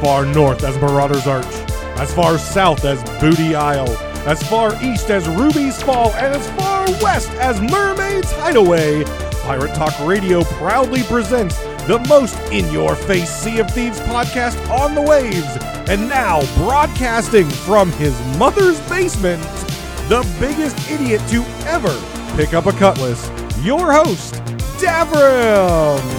[0.00, 1.46] far north as Marauder's Arch,
[1.98, 3.88] as far south as Booty Isle,
[4.26, 9.04] as far east as Ruby's Fall, and as far west as Mermaid's Hideaway.
[9.42, 14.94] Pirate Talk Radio proudly presents the most in your face Sea of Thieves podcast on
[14.94, 15.56] the waves.
[15.88, 19.42] And now, broadcasting from his mother's basement,
[20.08, 21.98] the biggest idiot to ever
[22.36, 23.30] pick up a cutlass,
[23.62, 24.34] your host,
[24.78, 26.17] Davrim.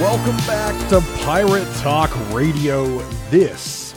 [0.00, 2.86] Welcome back to Pirate Talk Radio.
[3.28, 3.94] This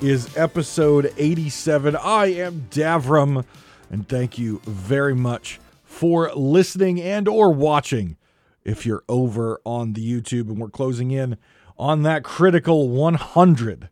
[0.00, 1.94] is episode 87.
[1.94, 3.44] I am Davrim,
[3.90, 8.16] and thank you very much for listening and or watching
[8.64, 11.36] if you're over on the YouTube and we're closing in
[11.78, 13.90] on that critical 100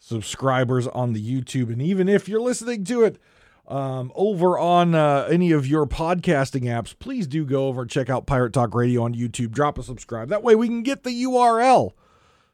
[0.00, 3.16] subscribers on the YouTube and even if you're listening to it
[3.68, 8.08] um, over on uh, any of your podcasting apps, please do go over and check
[8.08, 9.50] out Pirate Talk Radio on YouTube.
[9.50, 10.28] Drop a subscribe.
[10.28, 11.92] That way we can get the URL.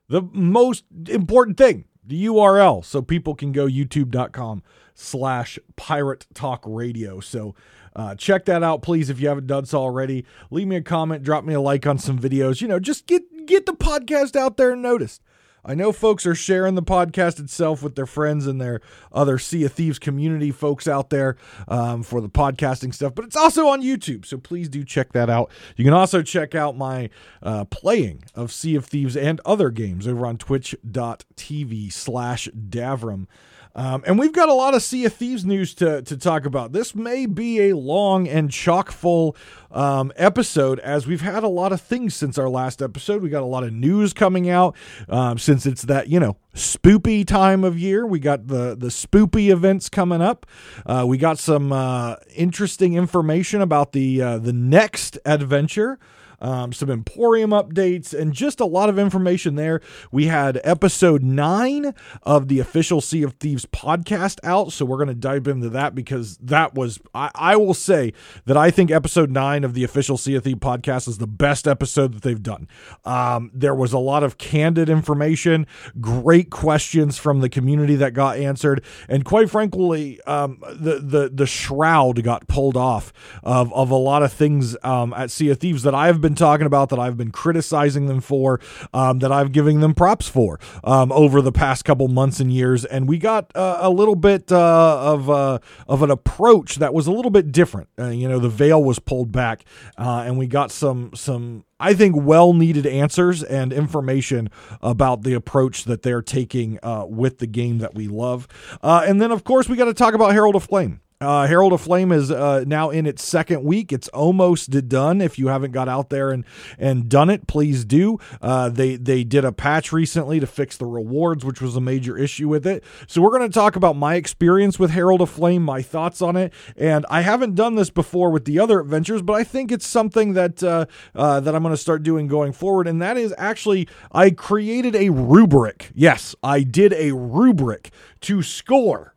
[0.08, 4.62] The most important thing, the URL, so people can go youtube.com
[4.94, 7.20] slash pirate talk radio.
[7.20, 7.54] So
[7.94, 10.24] uh, check that out, please, if you haven't done so already.
[10.50, 12.60] Leave me a comment, drop me a like on some videos.
[12.60, 15.21] You know, just get get the podcast out there and noticed.
[15.64, 18.80] I know folks are sharing the podcast itself with their friends and their
[19.12, 21.36] other Sea of Thieves community folks out there
[21.68, 24.26] um, for the podcasting stuff, but it's also on YouTube.
[24.26, 25.50] So please do check that out.
[25.76, 27.10] You can also check out my
[27.42, 33.26] uh, playing of Sea of Thieves and other games over on twitch.tv slash Davrim.
[33.74, 36.72] Um, and we've got a lot of Sea of Thieves news to, to talk about.
[36.72, 39.36] This may be a long and chock full
[39.70, 43.22] um, episode as we've had a lot of things since our last episode.
[43.22, 44.76] We got a lot of news coming out
[45.08, 48.06] um, since it's that, you know, spoopy time of year.
[48.06, 50.44] We got the, the spoopy events coming up.
[50.84, 55.98] Uh, we got some uh, interesting information about the, uh, the next adventure
[56.42, 59.80] um, some Emporium updates, and just a lot of information there.
[60.10, 61.94] We had episode nine
[62.24, 65.94] of the official Sea of Thieves podcast out, so we're going to dive into that
[65.94, 68.12] because that was, I, I will say
[68.44, 71.68] that I think episode nine of the official Sea of Thieves podcast is the best
[71.68, 72.68] episode that they've done.
[73.04, 75.66] Um, there was a lot of candid information,
[76.00, 81.46] great questions from the community that got answered, and quite frankly, um, the the the
[81.46, 83.12] shroud got pulled off
[83.44, 86.46] of of a lot of things um, at Sea of Thieves that I've been been
[86.46, 88.60] talking about, that I've been criticizing them for,
[88.94, 92.84] um, that I've given them props for um, over the past couple months and years.
[92.84, 97.06] And we got uh, a little bit uh, of uh, of an approach that was
[97.06, 97.88] a little bit different.
[97.98, 99.64] Uh, you know, the veil was pulled back,
[99.98, 104.48] uh, and we got some some I think well needed answers and information
[104.80, 108.48] about the approach that they're taking uh, with the game that we love.
[108.82, 111.00] Uh, and then, of course, we got to talk about Herald of Flame.
[111.22, 113.92] Uh, Herald of Flame is uh, now in its second week.
[113.92, 115.20] It's almost done.
[115.20, 116.44] If you haven't got out there and
[116.78, 118.18] and done it, please do.
[118.40, 122.18] Uh, they they did a patch recently to fix the rewards, which was a major
[122.18, 122.82] issue with it.
[123.06, 126.34] So we're going to talk about my experience with Herald of Flame, my thoughts on
[126.34, 129.86] it, and I haven't done this before with the other adventures, but I think it's
[129.86, 132.88] something that uh, uh, that I'm going to start doing going forward.
[132.88, 135.92] And that is actually I created a rubric.
[135.94, 139.14] Yes, I did a rubric to score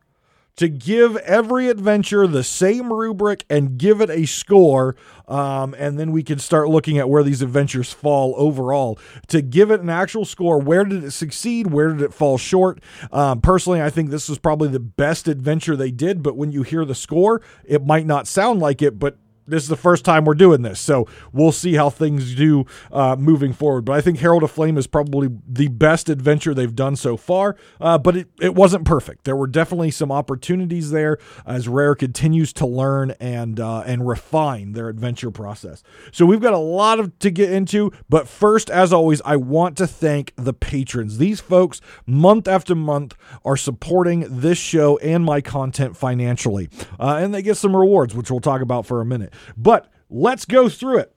[0.56, 4.96] to give every adventure the same rubric and give it a score.
[5.28, 9.70] Um, and then we can start looking at where these adventures fall overall to give
[9.70, 10.58] it an actual score.
[10.58, 11.68] Where did it succeed?
[11.68, 12.80] Where did it fall short?
[13.12, 16.62] Um, personally, I think this is probably the best adventure they did, but when you
[16.62, 20.24] hear the score, it might not sound like it, but this is the first time
[20.24, 23.84] we're doing this, so we'll see how things do uh, moving forward.
[23.84, 27.56] But I think Herald of Flame is probably the best adventure they've done so far.
[27.80, 29.24] Uh, but it, it wasn't perfect.
[29.24, 34.72] There were definitely some opportunities there as Rare continues to learn and uh, and refine
[34.72, 35.82] their adventure process.
[36.12, 37.92] So we've got a lot of to get into.
[38.08, 41.18] But first, as always, I want to thank the patrons.
[41.18, 46.68] These folks, month after month, are supporting this show and my content financially,
[46.98, 49.32] uh, and they get some rewards, which we'll talk about for a minute.
[49.56, 51.12] But let's go through it.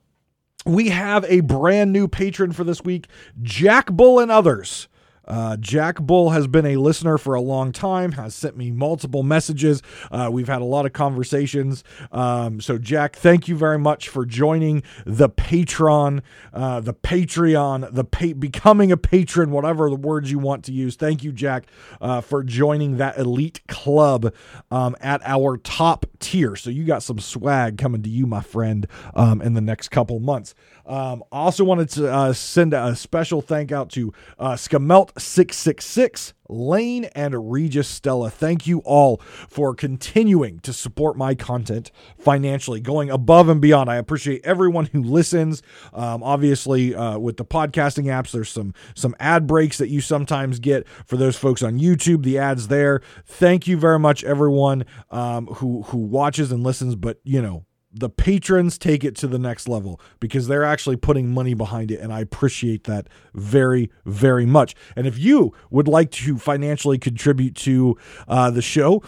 [0.66, 3.07] We have a brand new patron for this week,
[3.42, 4.88] Jack Bull and others.
[5.29, 9.23] Uh, Jack Bull has been a listener for a long time, has sent me multiple
[9.23, 9.81] messages.
[10.11, 11.83] Uh, we've had a lot of conversations.
[12.11, 16.21] Um, so, Jack, thank you very much for joining the Patreon,
[16.53, 20.95] uh, the Patreon, the pa- becoming a patron, whatever the words you want to use.
[20.95, 21.65] Thank you, Jack,
[22.01, 24.33] uh, for joining that elite club
[24.71, 26.55] um, at our top tier.
[26.55, 30.19] So, you got some swag coming to you, my friend, um, in the next couple
[30.19, 30.55] months.
[30.89, 37.51] Um, also wanted to uh, send a special thank out to uh, Skamelt666, Lane, and
[37.51, 38.31] Regis Stella.
[38.31, 43.91] Thank you all for continuing to support my content financially, going above and beyond.
[43.91, 45.62] I appreciate everyone who listens.
[45.94, 50.57] Um, obviously, uh, with the podcasting apps, there's some some ad breaks that you sometimes
[50.57, 52.24] get for those folks on YouTube.
[52.24, 53.01] The ads there.
[53.27, 56.95] Thank you very much, everyone um, who who watches and listens.
[56.95, 61.33] But you know, the patrons take it to the next level because they're actually putting
[61.33, 64.75] money behind it and i appreciate that very very much.
[64.95, 67.97] And if you would like to financially contribute to
[68.27, 69.03] uh, the show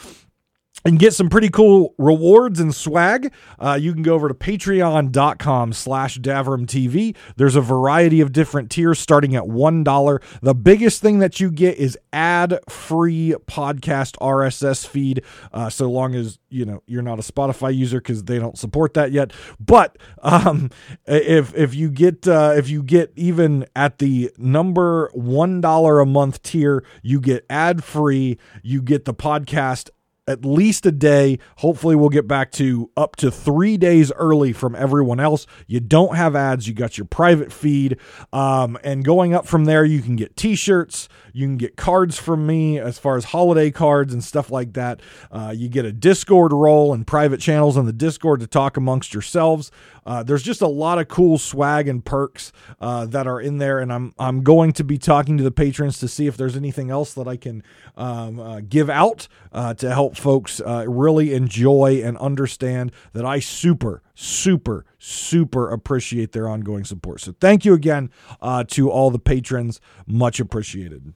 [0.86, 5.74] and get some pretty cool rewards and swag uh, you can go over to patreon.com
[5.74, 10.22] slash davrimtv there's a variety of different tiers starting at one dollar.
[10.42, 15.24] The biggest thing that you get is ad free podcast rss feed
[15.54, 18.94] uh, so long as you know you're not a spotify user because they don't support
[18.96, 19.32] that yet.
[19.60, 20.70] But um,
[21.06, 26.06] if if you get uh, if you get even at the number one dollar a
[26.06, 29.90] month tier you get ad free you get the podcast
[30.32, 31.38] at least a day.
[31.58, 35.46] Hopefully, we'll get back to up to three days early from everyone else.
[35.68, 37.98] You don't have ads, you got your private feed.
[38.32, 42.18] Um, and going up from there, you can get t shirts, you can get cards
[42.18, 45.02] from me as far as holiday cards and stuff like that.
[45.32, 49.14] Uh, you get a Discord role and private channels on the Discord to talk amongst
[49.14, 49.72] yourselves.
[50.06, 53.80] Uh, there's just a lot of cool swag and perks uh, that are in there,
[53.80, 56.90] and I'm I'm going to be talking to the patrons to see if there's anything
[56.90, 57.64] else that I can
[57.96, 63.40] um, uh, give out uh, to help folks uh, really enjoy and understand that I
[63.40, 67.22] super super super appreciate their ongoing support.
[67.22, 68.10] So thank you again
[68.42, 71.14] uh, to all the patrons, much appreciated.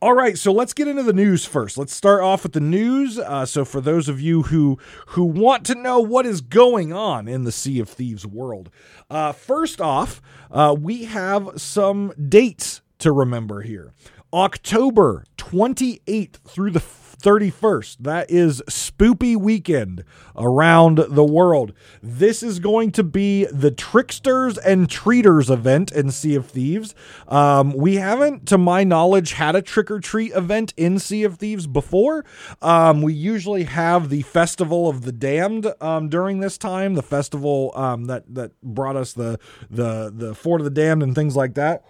[0.00, 1.76] All right, so let's get into the news first.
[1.76, 3.18] Let's start off with the news.
[3.18, 4.78] Uh, so, for those of you who
[5.08, 8.70] who want to know what is going on in the Sea of Thieves world,
[9.10, 10.22] uh, first off,
[10.52, 13.92] uh, we have some dates to remember here.
[14.32, 16.80] October 28th through the
[17.20, 17.98] 31st.
[18.00, 20.04] That is Spoopy Weekend
[20.36, 21.72] around the world.
[22.02, 26.94] This is going to be the Tricksters and Treaters event in Sea of Thieves.
[27.26, 31.38] Um, we haven't, to my knowledge, had a trick or treat event in Sea of
[31.38, 32.24] Thieves before.
[32.62, 37.72] Um, we usually have the Festival of the Damned um, during this time, the festival
[37.74, 39.38] um, that that brought us the
[39.70, 41.84] the the Fort of the Damned and things like that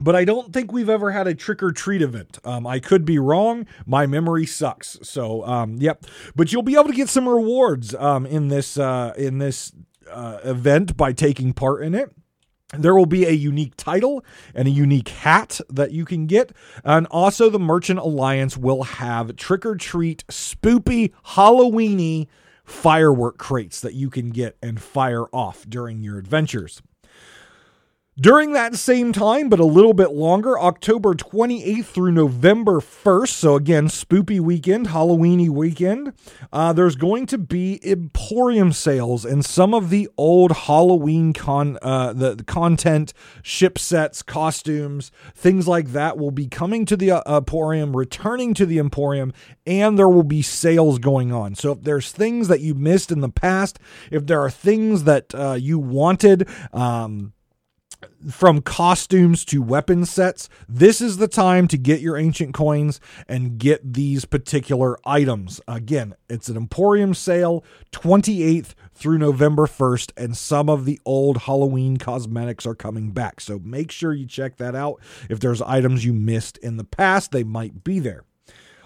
[0.00, 2.38] but I don't think we've ever had a trick or treat event.
[2.44, 3.66] Um, I could be wrong.
[3.86, 4.98] My memory sucks.
[5.02, 6.06] So, um, yep.
[6.34, 9.72] But you'll be able to get some rewards um, in this uh, in this
[10.10, 12.10] uh, event by taking part in it.
[12.72, 14.24] There will be a unique title
[14.54, 16.52] and a unique hat that you can get.
[16.84, 22.28] And also, the Merchant Alliance will have trick or treat, spoopy, Halloweeny
[22.64, 26.80] firework crates that you can get and fire off during your adventures.
[28.20, 33.54] During that same time, but a little bit longer, October 28th through November 1st, so
[33.54, 36.12] again, spoopy weekend, Halloweeny weekend,
[36.52, 42.12] uh, there's going to be Emporium sales and some of the old Halloween con uh,
[42.12, 47.22] the, the, content, ship sets, costumes, things like that will be coming to the uh,
[47.38, 49.32] Emporium, returning to the Emporium,
[49.64, 51.54] and there will be sales going on.
[51.54, 53.78] So if there's things that you missed in the past,
[54.10, 57.32] if there are things that uh, you wanted, um,
[58.30, 63.58] from costumes to weapon sets, this is the time to get your ancient coins and
[63.58, 65.60] get these particular items.
[65.66, 71.96] Again, it's an Emporium sale, 28th through November 1st, and some of the old Halloween
[71.96, 73.40] cosmetics are coming back.
[73.40, 75.00] So make sure you check that out.
[75.28, 78.24] If there's items you missed in the past, they might be there.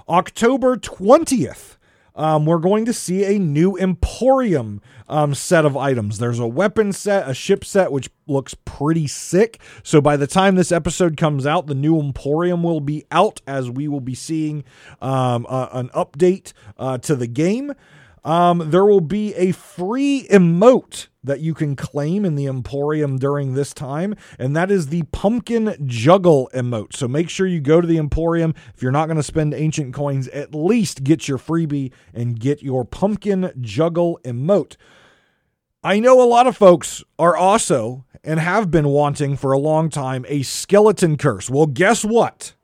[0.09, 1.77] October 20th
[2.15, 6.19] um, we're going to see a new Emporium um, set of items.
[6.19, 9.61] There's a weapon set, a ship set, which looks pretty sick.
[9.83, 13.69] So by the time this episode comes out, the new Emporium will be out as
[13.69, 14.65] we will be seeing
[15.03, 17.75] um, uh, an update uh, to the game.
[18.25, 23.55] Um, there will be a free emote that you can claim in the Emporium during
[23.55, 26.95] this time, and that is the pumpkin juggle emote.
[26.95, 28.55] So make sure you go to the Emporium.
[28.75, 32.63] If you're not going to spend ancient coins, at least get your freebie and get
[32.63, 34.77] your pumpkin juggle emote.
[35.83, 39.91] I know a lot of folks are also and have been wanting for a long
[39.91, 41.51] time a skeleton curse.
[41.51, 42.55] Well, guess what?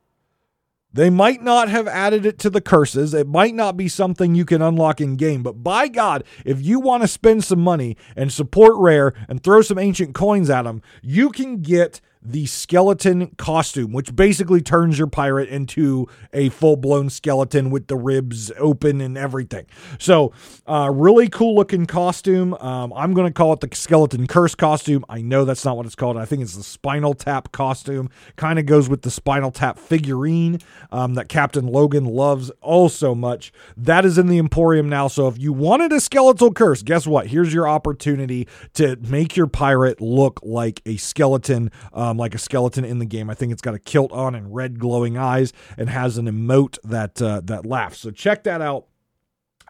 [0.93, 3.13] They might not have added it to the curses.
[3.13, 6.79] It might not be something you can unlock in game, but by God, if you
[6.79, 10.81] want to spend some money and support Rare and throw some ancient coins at them,
[11.01, 17.09] you can get the skeleton costume, which basically turns your pirate into a full blown
[17.09, 19.65] skeleton with the ribs open and everything.
[19.97, 20.31] So,
[20.67, 22.53] uh, really cool looking costume.
[22.55, 25.03] Um, I'm going to call it the skeleton curse costume.
[25.09, 26.17] I know that's not what it's called.
[26.17, 28.09] I think it's the spinal tap costume.
[28.35, 30.59] Kind of goes with the spinal tap figurine
[30.91, 33.51] um, that Captain Logan loves all so much.
[33.75, 35.07] That is in the Emporium now.
[35.07, 37.27] So, if you wanted a skeletal curse, guess what?
[37.27, 41.71] Here's your opportunity to make your pirate look like a skeleton.
[41.93, 43.29] Um, um, like a skeleton in the game.
[43.29, 46.77] I think it's got a kilt on and red glowing eyes and has an emote
[46.83, 47.99] that uh, that laughs.
[47.99, 48.85] So check that out.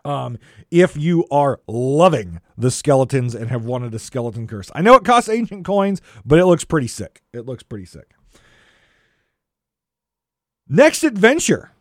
[0.03, 0.39] Um,
[0.71, 5.05] if you are loving the skeletons and have wanted a skeleton curse, I know it
[5.05, 7.21] costs ancient coins, but it looks pretty sick.
[7.31, 8.11] It looks pretty sick.
[10.67, 11.71] Next adventure.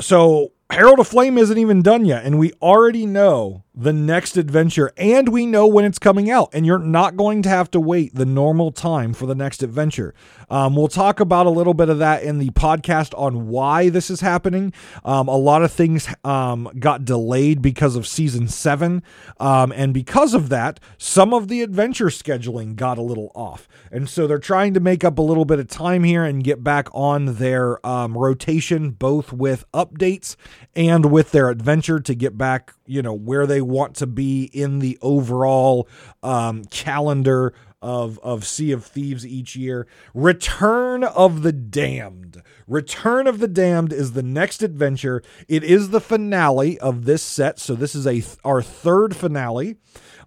[0.00, 4.90] So Herald of Flame isn't even done yet, and we already know the next adventure,
[4.96, 8.14] and we know when it's coming out, and you're not going to have to wait
[8.14, 10.14] the normal time for the next adventure.
[10.48, 14.08] Um, we'll talk about a little bit of that in the podcast on why this
[14.08, 14.72] is happening.
[15.04, 19.02] Um, a lot of things um, got delayed because of season seven,
[19.38, 24.08] um, and because of that, some of the adventure scheduling got a little off, and
[24.08, 26.88] so they're trying to make up a little bit of time here and get back
[26.94, 30.36] on their um, rotation, both with updates
[30.74, 34.78] and with their adventure to get back, you know, where they want to be in
[34.78, 35.88] the overall
[36.22, 37.52] um, calendar
[37.82, 39.86] of of Sea of Thieves each year.
[40.14, 42.42] Return of the Damned.
[42.66, 45.22] Return of the Damned is the next adventure.
[45.48, 49.76] It is the finale of this set, so this is a our third finale,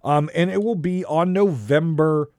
[0.04, 2.30] um, and it will be on November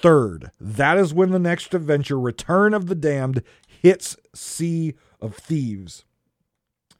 [0.00, 0.50] third.
[0.60, 6.04] That is when the next adventure, Return of the Damned, hits Sea of Thieves.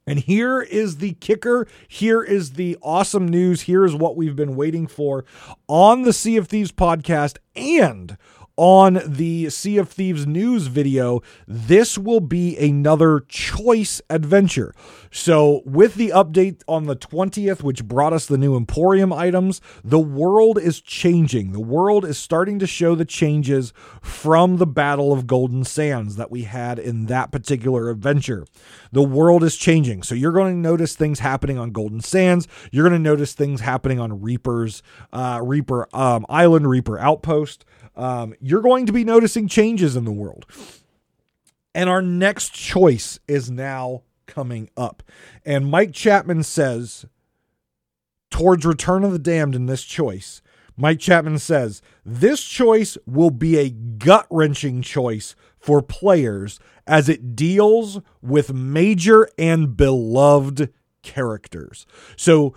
[0.07, 1.69] And here is the kicker.
[1.87, 3.63] Here is the awesome news.
[3.63, 5.25] Here is what we've been waiting for
[5.69, 8.17] on the Sea of Thieves podcast and
[8.61, 14.75] on the Sea of Thieves news video, this will be another choice adventure.
[15.11, 19.99] So, with the update on the 20th, which brought us the new Emporium items, the
[19.99, 21.53] world is changing.
[21.53, 26.31] The world is starting to show the changes from the Battle of Golden Sands that
[26.31, 28.45] we had in that particular adventure.
[28.93, 30.03] The world is changing.
[30.03, 32.47] So, you're going to notice things happening on Golden Sands.
[32.71, 34.83] You're going to notice things happening on Reaper's,
[35.15, 37.65] uh, Reaper um, Island, Reaper Outpost
[38.01, 40.47] um, you're going to be noticing changes in the world.
[41.75, 45.03] And our next choice is now coming up.
[45.45, 47.05] And Mike Chapman says,
[48.31, 50.41] towards Return of the Damned in this choice,
[50.79, 57.37] Mike Chapman says, this choice will be a gut wrenching choice for players as it
[57.37, 61.87] deals with major and beloved characters.
[62.17, 62.55] So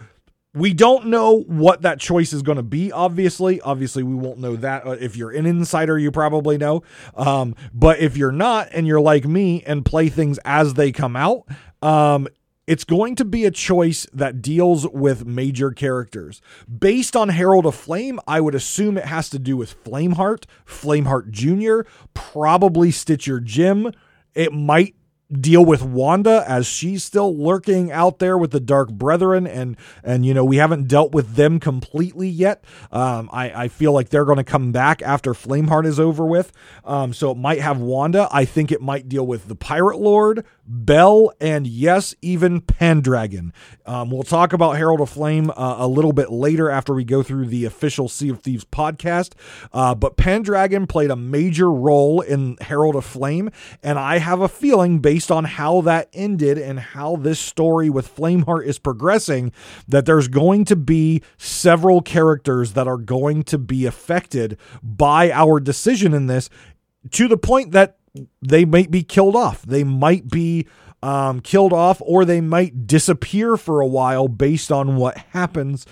[0.53, 4.55] we don't know what that choice is going to be obviously obviously we won't know
[4.55, 6.83] that uh, if you're an insider you probably know
[7.15, 11.15] um, but if you're not and you're like me and play things as they come
[11.15, 11.47] out
[11.81, 12.27] um,
[12.65, 16.41] it's going to be a choice that deals with major characters.
[16.79, 21.29] Based on Herald of Flame, I would assume it has to do with Flameheart, Flameheart
[21.29, 23.91] Jr., probably Stitcher Jim.
[24.33, 24.95] It might
[25.31, 30.25] deal with Wanda as she's still lurking out there with the Dark Brethren, and and
[30.25, 32.63] you know we haven't dealt with them completely yet.
[32.91, 36.51] Um, I I feel like they're going to come back after Flameheart is over with.
[36.83, 38.27] Um, so it might have Wanda.
[38.31, 43.53] I think it might deal with the Pirate Lord, Belle, and yes, even Pendragon.
[43.85, 47.21] Um, we'll talk about Herald of Flame uh, a little bit later after we go
[47.21, 49.33] through the official Sea of Thieves podcast.
[49.73, 53.49] Uh, but Pendragon played a major role in Herald of Flame,
[53.81, 58.15] and I have a feeling based on how that ended and how this story with
[58.15, 59.51] Flameheart is progressing,
[59.87, 65.59] that there's going to be several characters that are going to be affected by our
[65.59, 66.49] decision in this
[67.11, 67.97] to the point that
[68.41, 69.63] they might be killed off.
[69.63, 70.67] They might be
[71.01, 75.85] um, killed off or they might disappear for a while based on what happens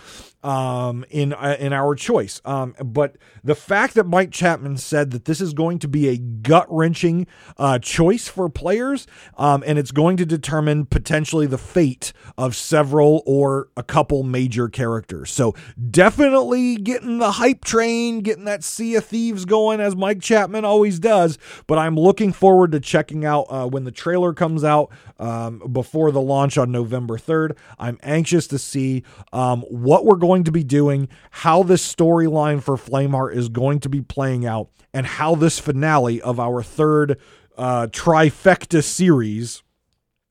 [0.43, 2.41] um, in uh, in our choice.
[2.45, 6.17] Um, but the fact that Mike Chapman said that this is going to be a
[6.17, 9.07] gut wrenching uh, choice for players,
[9.37, 14.67] um, and it's going to determine potentially the fate of several or a couple major
[14.69, 15.31] characters.
[15.31, 15.53] So
[15.89, 20.99] definitely getting the hype train, getting that Sea of Thieves going as Mike Chapman always
[20.99, 21.37] does.
[21.67, 26.11] But I'm looking forward to checking out uh, when the trailer comes out um, before
[26.11, 27.57] the launch on November 3rd.
[27.77, 31.09] I'm anxious to see um, what we're going going to be doing,
[31.43, 36.21] how this storyline for Flameheart is going to be playing out, and how this finale
[36.21, 37.19] of our third
[37.57, 39.63] uh, trifecta series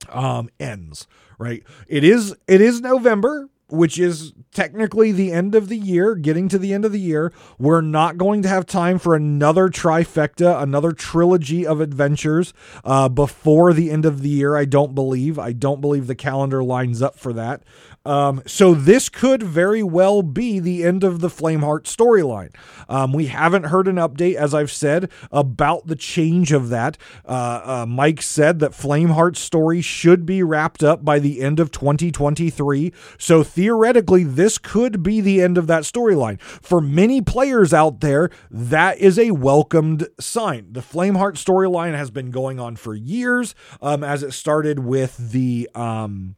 [0.09, 1.07] um, ends.
[1.39, 1.63] Right?
[1.87, 3.49] It is it is November.
[3.73, 7.33] which is technically the end of the year, getting to the end of the year.
[7.59, 12.53] We're not going to have time for another trifecta, another trilogy of adventures
[12.85, 14.57] uh, before the end of the year.
[14.57, 15.39] I don't believe.
[15.39, 17.63] I don't believe the calendar lines up for that.
[18.05, 22.55] Um, so this could very well be the end of the Flameheart storyline.
[22.89, 26.97] Um, we haven't heard an update, as I've said, about the change of that.
[27.27, 31.71] Uh, uh, Mike said that Flameheart's story should be wrapped up by the end of
[31.71, 32.93] 2023.
[33.19, 36.41] So theoretically, this could be the end of that storyline.
[36.41, 40.73] For many players out there, that is a welcomed sign.
[40.73, 45.69] The Flameheart storyline has been going on for years, um, as it started with the.
[45.75, 46.37] Um,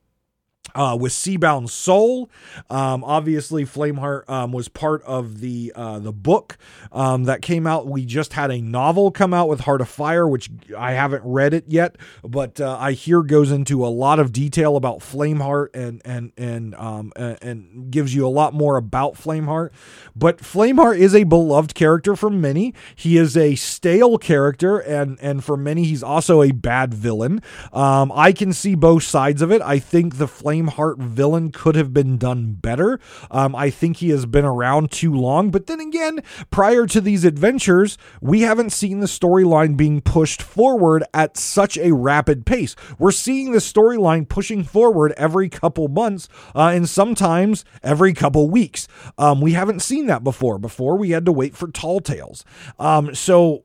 [0.74, 2.30] uh, with Seabound Soul.
[2.70, 6.56] Um, obviously, Flameheart um, was part of the uh, the book
[6.90, 7.86] um, that came out.
[7.86, 11.54] We just had a novel come out with Heart of Fire, which I haven't read
[11.54, 16.02] it yet, but uh, I hear goes into a lot of detail about Flameheart and
[16.04, 19.70] and and um, and, and gives you a lot more about Flameheart.
[20.14, 22.74] But Flameheart is a beloved character for many.
[22.94, 27.42] He is a stale character, and and for many, he's also a bad villain.
[27.72, 29.62] Um, I can see both sides of it.
[29.62, 33.00] I think the Flame Flameheart villain could have been done better.
[33.30, 35.50] Um, I think he has been around too long.
[35.50, 41.04] But then again, prior to these adventures, we haven't seen the storyline being pushed forward
[41.14, 42.74] at such a rapid pace.
[42.98, 48.88] We're seeing the storyline pushing forward every couple months uh, and sometimes every couple weeks.
[49.18, 50.58] Um, we haven't seen that before.
[50.58, 52.44] Before, we had to wait for Tall Tales.
[52.78, 53.64] Um, so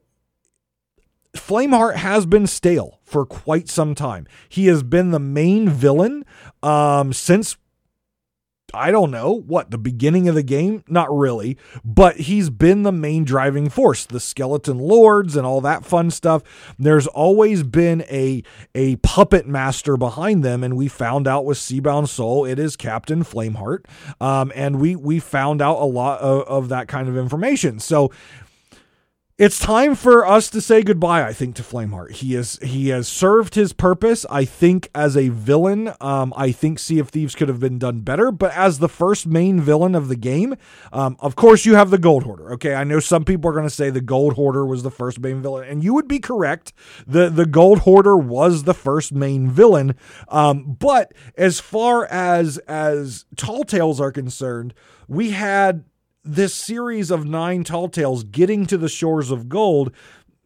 [1.37, 4.27] Flameheart has been stale for quite some time.
[4.49, 6.25] He has been the main villain
[6.63, 7.57] um, since
[8.73, 12.91] I don't know what the beginning of the game, not really, but he's been the
[12.91, 14.05] main driving force.
[14.05, 16.43] The skeleton lords and all that fun stuff.
[16.77, 18.43] There's always been a
[18.75, 23.23] a puppet master behind them, and we found out with Seabound Soul, it is Captain
[23.23, 23.85] Flameheart,
[24.19, 27.79] um, and we we found out a lot of, of that kind of information.
[27.79, 28.11] So
[29.37, 32.11] it's time for us to say goodbye i think to flameheart.
[32.11, 35.93] He has he has served his purpose i think as a villain.
[36.01, 39.27] Um, i think sea of thieves could have been done better but as the first
[39.27, 40.55] main villain of the game
[40.91, 42.73] um, of course you have the gold hoarder okay?
[42.73, 45.41] I know some people are going to say the gold hoarder was the first main
[45.41, 46.73] villain and you would be correct.
[47.05, 49.95] The the gold hoarder was the first main villain
[50.29, 54.73] um, but as far as as tall tales are concerned
[55.07, 55.85] we had
[56.27, 59.93] this series of nine tall tales getting to the shores of gold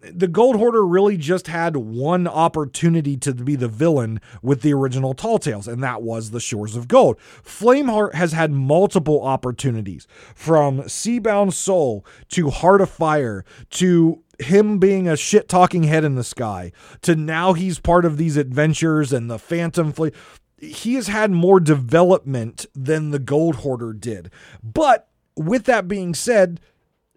[0.01, 5.13] the Gold Hoarder really just had one opportunity to be the villain with the original
[5.13, 7.19] Tall Tales, and that was the Shores of Gold.
[7.43, 15.07] Flameheart has had multiple opportunities from Seabound Soul to Heart of Fire to him being
[15.07, 19.29] a shit talking head in the sky to now he's part of these adventures and
[19.29, 20.15] the Phantom Fleet.
[20.57, 24.31] He has had more development than the Gold Hoarder did.
[24.63, 25.10] But
[25.47, 26.59] with that being said,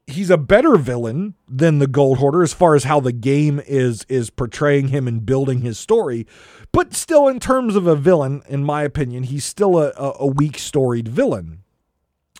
[0.06, 4.04] he's a better villain than the gold hoarder as far as how the game is
[4.08, 6.26] is portraying him and building his story.
[6.72, 10.58] But still in terms of a villain in my opinion he's still a, a weak
[10.58, 11.63] storied villain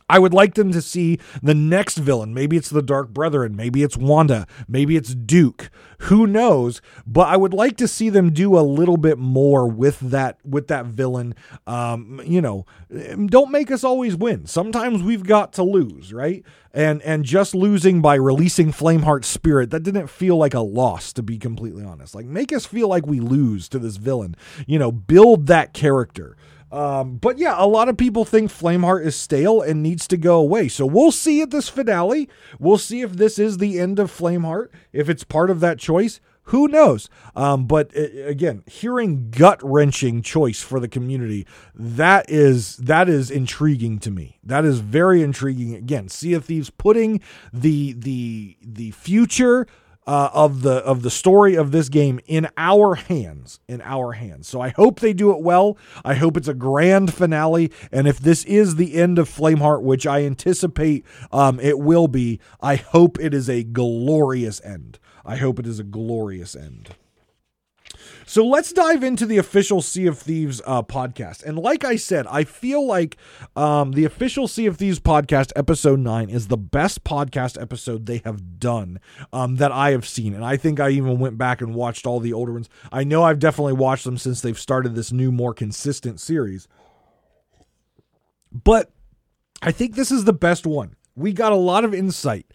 [0.08, 2.34] I would like them to see the next villain.
[2.34, 3.56] Maybe it's the Dark Brethren.
[3.56, 4.46] Maybe it's Wanda.
[4.68, 5.70] Maybe it's Duke.
[6.00, 6.82] Who knows?
[7.06, 10.68] But I would like to see them do a little bit more with that with
[10.68, 11.34] that villain.
[11.66, 12.66] Um, you know,
[13.26, 14.46] don't make us always win.
[14.46, 16.44] Sometimes we've got to lose, right?
[16.74, 21.22] And and just losing by releasing Flameheart's spirit that didn't feel like a loss, to
[21.22, 22.14] be completely honest.
[22.14, 24.36] Like make us feel like we lose to this villain.
[24.66, 26.36] You know, build that character.
[26.74, 30.40] Um, but yeah, a lot of people think Flameheart is stale and needs to go
[30.40, 30.66] away.
[30.66, 32.28] So we'll see at this finale.
[32.58, 36.20] We'll see if this is the end of Flameheart, if it's part of that choice.
[36.48, 37.08] Who knows?
[37.36, 43.98] Um, but again, hearing gut wrenching choice for the community that is that is intriguing
[44.00, 44.40] to me.
[44.42, 45.74] That is very intriguing.
[45.74, 47.20] Again, Sea of Thieves putting
[47.52, 49.66] the the the future
[50.06, 54.48] uh, of the of the story of this game in our hands in our hands.
[54.48, 55.78] So i hope they do it well.
[56.04, 57.70] I hope it's a grand finale.
[57.90, 62.40] And if this is the end of flameheart which i anticipate um, it will be
[62.60, 64.98] i hope it is a glorious end.
[65.24, 66.94] I hope it is a glorious end
[68.26, 71.42] so let's dive into the official Sea of Thieves uh, podcast.
[71.44, 73.16] And like I said, I feel like
[73.54, 78.22] um, the official Sea of Thieves podcast, episode nine, is the best podcast episode they
[78.24, 78.98] have done
[79.32, 80.34] um, that I have seen.
[80.34, 82.68] And I think I even went back and watched all the older ones.
[82.90, 86.66] I know I've definitely watched them since they've started this new, more consistent series.
[88.50, 88.90] But
[89.60, 90.96] I think this is the best one.
[91.16, 92.46] We got a lot of insight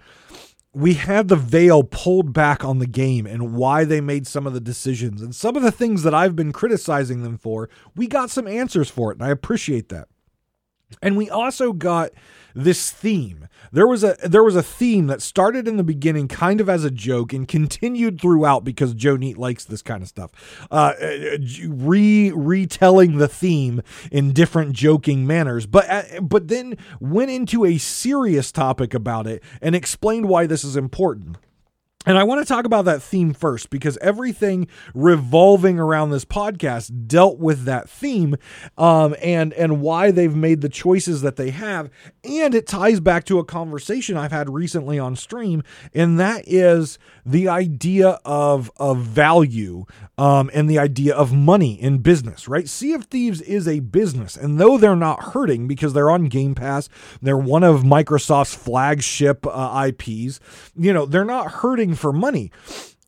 [0.73, 4.53] we had the veil pulled back on the game and why they made some of
[4.53, 7.69] the decisions and some of the things that I've been criticizing them for.
[7.95, 10.07] We got some answers for it, and I appreciate that.
[11.01, 12.11] And we also got
[12.55, 13.47] this theme.
[13.71, 16.83] There was a there was a theme that started in the beginning kind of as
[16.83, 20.31] a joke and continued throughout because Joe Neate likes this kind of stuff.
[20.71, 20.93] Uh,
[21.67, 27.77] re retelling the theme in different joking manners, but uh, but then went into a
[27.77, 31.37] serious topic about it and explained why this is important.
[32.05, 37.07] And I want to talk about that theme first because everything revolving around this podcast
[37.07, 38.37] dealt with that theme
[38.77, 41.89] um, and and why they've made the choices that they have,
[42.23, 45.61] and it ties back to a conversation I've had recently on stream,
[45.93, 49.83] and that is the idea of of value
[50.17, 52.47] um, and the idea of money in business.
[52.47, 52.69] Right?
[52.69, 56.55] Sea of Thieves is a business, and though they're not hurting because they're on Game
[56.55, 56.87] Pass,
[57.21, 60.39] they're one of Microsoft's flagship uh, IPs.
[60.77, 62.51] You know, they're not hurting for money.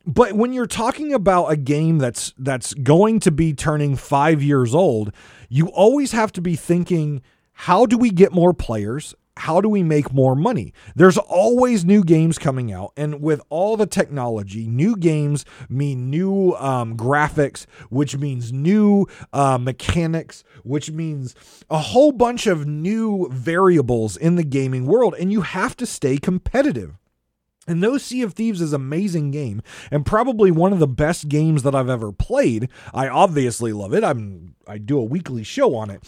[0.06, 4.74] But when you're talking about a game that's that's going to be turning 5 years
[4.74, 5.12] old,
[5.48, 9.14] you always have to be thinking how do we get more players?
[9.36, 10.74] How do we make more money?
[10.94, 16.52] There's always new games coming out, and with all the technology, new games mean new
[16.54, 21.34] um, graphics, which means new uh, mechanics, which means
[21.70, 26.18] a whole bunch of new variables in the gaming world, and you have to stay
[26.18, 26.98] competitive.
[27.66, 31.28] And though Sea of Thieves is an amazing game and probably one of the best
[31.28, 34.02] games that I've ever played, I obviously love it.
[34.02, 36.02] I'm I do a weekly show on it.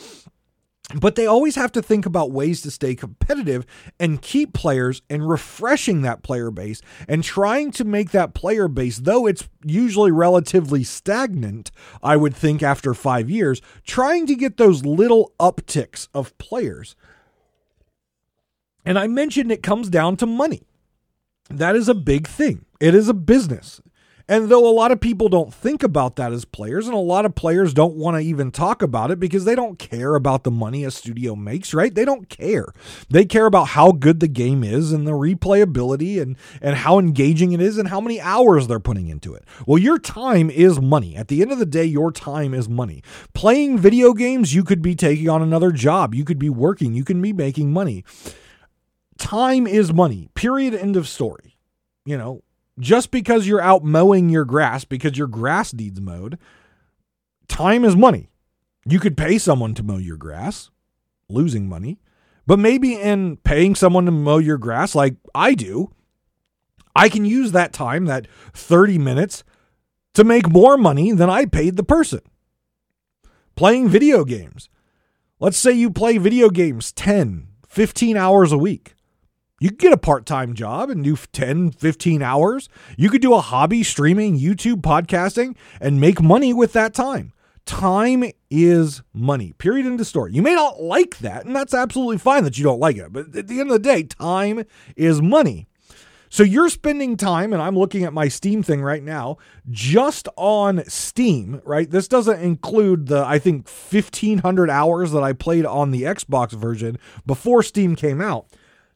[0.94, 3.64] But they always have to think about ways to stay competitive
[3.98, 8.98] and keep players and refreshing that player base and trying to make that player base,
[8.98, 11.70] though it's usually relatively stagnant,
[12.02, 16.96] I would think after five years, trying to get those little upticks of players.
[18.84, 20.64] And I mentioned it comes down to money.
[21.50, 22.64] That is a big thing.
[22.80, 23.80] It is a business.
[24.26, 27.26] And though a lot of people don't think about that as players, and a lot
[27.26, 30.50] of players don't want to even talk about it because they don't care about the
[30.50, 31.94] money a studio makes, right?
[31.94, 32.72] They don't care.
[33.10, 37.52] They care about how good the game is and the replayability and, and how engaging
[37.52, 39.44] it is and how many hours they're putting into it.
[39.66, 41.14] Well, your time is money.
[41.16, 43.02] At the end of the day, your time is money.
[43.34, 47.04] Playing video games, you could be taking on another job, you could be working, you
[47.04, 48.04] can be making money
[49.18, 50.28] time is money.
[50.34, 50.74] Period.
[50.74, 51.58] End of story.
[52.04, 52.42] You know,
[52.78, 56.38] just because you're out mowing your grass because your grass needs mowed,
[57.48, 58.28] time is money.
[58.86, 60.70] You could pay someone to mow your grass,
[61.28, 61.98] losing money.
[62.46, 65.90] But maybe in paying someone to mow your grass, like I do,
[66.94, 69.44] I can use that time, that 30 minutes,
[70.14, 72.20] to make more money than I paid the person.
[73.56, 74.68] Playing video games.
[75.40, 78.93] Let's say you play video games 10, 15 hours a week.
[79.64, 82.68] You could get a part time job and do 10, 15 hours.
[82.98, 87.32] You could do a hobby streaming, YouTube, podcasting, and make money with that time.
[87.64, 89.86] Time is money, period.
[89.86, 90.34] End of story.
[90.34, 93.10] You may not like that, and that's absolutely fine that you don't like it.
[93.10, 94.64] But at the end of the day, time
[94.96, 95.66] is money.
[96.28, 99.38] So you're spending time, and I'm looking at my Steam thing right now,
[99.70, 101.90] just on Steam, right?
[101.90, 106.98] This doesn't include the, I think, 1,500 hours that I played on the Xbox version
[107.24, 108.46] before Steam came out.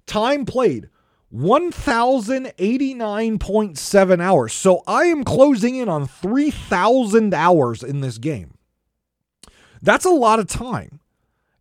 [0.09, 0.89] Time played
[1.33, 4.53] 1089.7 hours.
[4.53, 8.55] So I am closing in on 3,000 hours in this game.
[9.83, 10.99] That's a lot of time.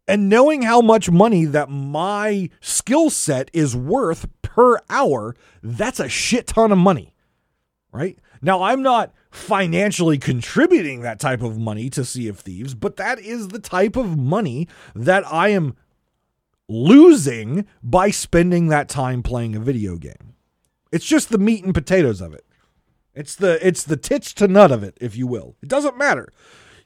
[0.07, 6.07] And knowing how much money that my skill set is worth per hour, that's a
[6.07, 7.13] shit ton of money.
[7.91, 8.17] Right?
[8.41, 13.19] Now, I'm not financially contributing that type of money to Sea of Thieves, but that
[13.19, 15.75] is the type of money that I am
[16.67, 20.35] losing by spending that time playing a video game.
[20.91, 22.45] It's just the meat and potatoes of it.
[23.13, 25.55] It's the it's the tits to nut of it, if you will.
[25.61, 26.31] It doesn't matter.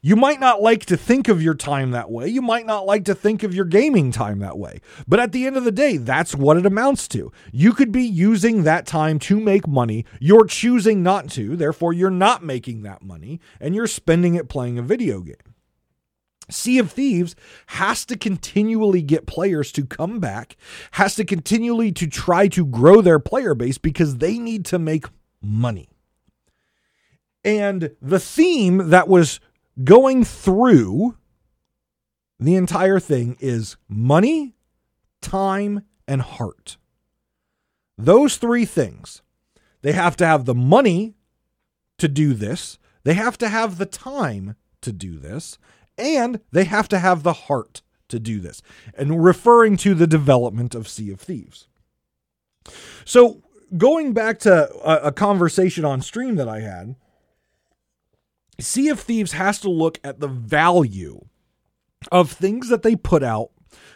[0.03, 2.27] You might not like to think of your time that way.
[2.27, 4.81] You might not like to think of your gaming time that way.
[5.07, 7.31] But at the end of the day, that's what it amounts to.
[7.51, 10.05] You could be using that time to make money.
[10.19, 11.55] You're choosing not to.
[11.55, 15.35] Therefore, you're not making that money and you're spending it playing a video game.
[16.53, 17.35] Sea of Thieves
[17.67, 20.57] has to continually get players to come back,
[20.91, 25.05] has to continually to try to grow their player base because they need to make
[25.41, 25.89] money.
[27.43, 29.39] And the theme that was
[29.83, 31.17] going through
[32.39, 34.55] the entire thing is money,
[35.21, 36.77] time, and heart.
[37.97, 39.21] Those three things.
[39.81, 41.15] They have to have the money
[41.97, 45.59] to do this, they have to have the time to do this,
[45.97, 48.61] and they have to have the heart to do this.
[48.93, 51.67] And referring to the development of Sea of Thieves.
[53.05, 53.41] So,
[53.77, 56.95] going back to a, a conversation on stream that I had,
[58.59, 61.25] Sea of Thieves has to look at the value
[62.11, 63.51] of things that they put out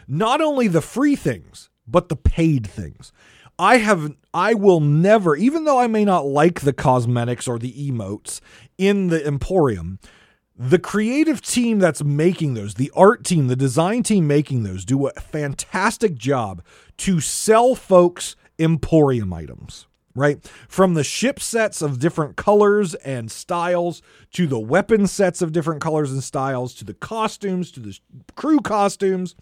[0.08, 3.12] Not only the free things, but the paid things.
[3.58, 7.72] I have I will never, even though I may not like the cosmetics or the
[7.72, 8.40] emotes
[8.76, 9.98] in the Emporium,
[10.58, 15.06] the creative team that's making those, the art team, the design team making those, do
[15.06, 16.62] a fantastic job
[16.98, 20.42] to sell folks Emporium items, right?
[20.66, 24.00] From the ship sets of different colors and styles
[24.32, 27.98] to the weapon sets of different colors and styles to the costumes to the
[28.34, 29.34] crew costumes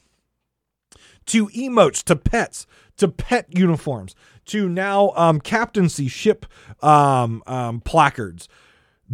[1.26, 6.44] to emotes to pets to pet uniforms to now um, captaincy ship
[6.82, 8.48] um, um, placards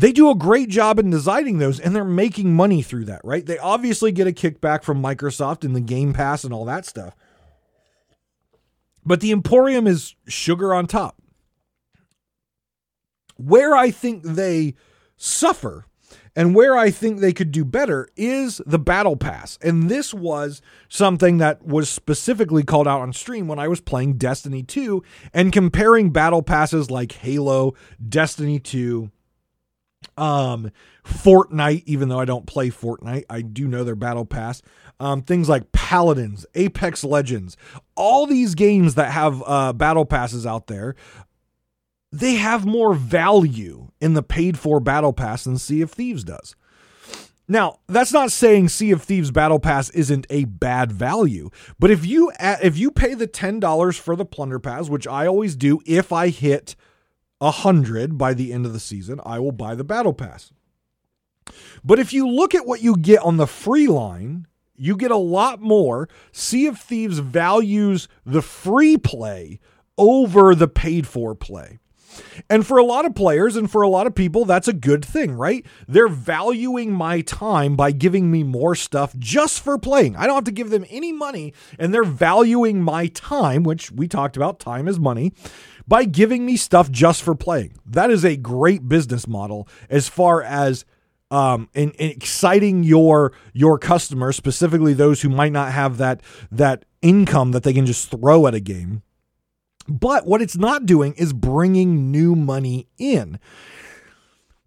[0.00, 3.44] they do a great job in designing those and they're making money through that, right?
[3.44, 7.14] They obviously get a kickback from Microsoft and the Game Pass and all that stuff.
[9.04, 11.20] But the Emporium is sugar on top.
[13.36, 14.74] Where I think they
[15.18, 15.84] suffer
[16.34, 19.58] and where I think they could do better is the Battle Pass.
[19.60, 24.14] And this was something that was specifically called out on stream when I was playing
[24.14, 25.02] Destiny 2
[25.34, 27.74] and comparing Battle Passes like Halo,
[28.08, 29.10] Destiny 2,
[30.16, 30.70] um,
[31.04, 34.62] Fortnite, even though I don't play Fortnite, I do know their battle pass.
[34.98, 37.56] Um, things like Paladins, Apex Legends,
[37.96, 40.94] all these games that have uh, battle passes out there,
[42.12, 46.54] they have more value in the paid for battle pass than Sea of Thieves does.
[47.50, 52.06] Now, that's not saying Sea of Thieves Battle Pass isn't a bad value, but if
[52.06, 56.12] you if you pay the $10 for the Plunder Pass, which I always do if
[56.12, 56.76] I hit
[57.40, 60.52] a hundred by the end of the season, I will buy the battle pass.
[61.84, 65.16] But if you look at what you get on the free line, you get a
[65.16, 66.08] lot more.
[66.32, 69.60] Sea of Thieves values the free play
[69.98, 71.78] over the paid for play.
[72.48, 75.04] And for a lot of players and for a lot of people, that's a good
[75.04, 75.64] thing, right?
[75.86, 80.16] They're valuing my time by giving me more stuff just for playing.
[80.16, 84.08] I don't have to give them any money, and they're valuing my time, which we
[84.08, 85.32] talked about time is money,
[85.86, 87.74] by giving me stuff just for playing.
[87.86, 90.84] That is a great business model as far as
[91.30, 96.84] um, in, in exciting your your customers, specifically those who might not have that that
[97.02, 99.02] income that they can just throw at a game.
[99.88, 103.38] But what it's not doing is bringing new money in.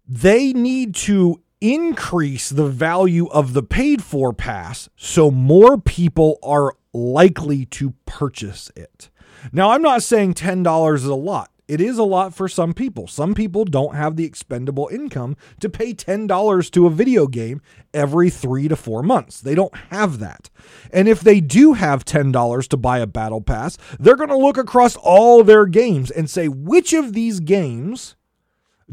[0.06, 6.74] They need to increase the value of the paid for pass so more people are
[6.92, 9.08] likely to purchase it.
[9.52, 11.50] Now, I'm not saying $10 is a lot.
[11.66, 13.06] It is a lot for some people.
[13.06, 17.62] Some people don't have the expendable income to pay $10 to a video game
[17.94, 19.40] every three to four months.
[19.40, 20.50] They don't have that.
[20.92, 24.58] And if they do have $10 to buy a battle pass, they're going to look
[24.58, 28.14] across all their games and say, which of these games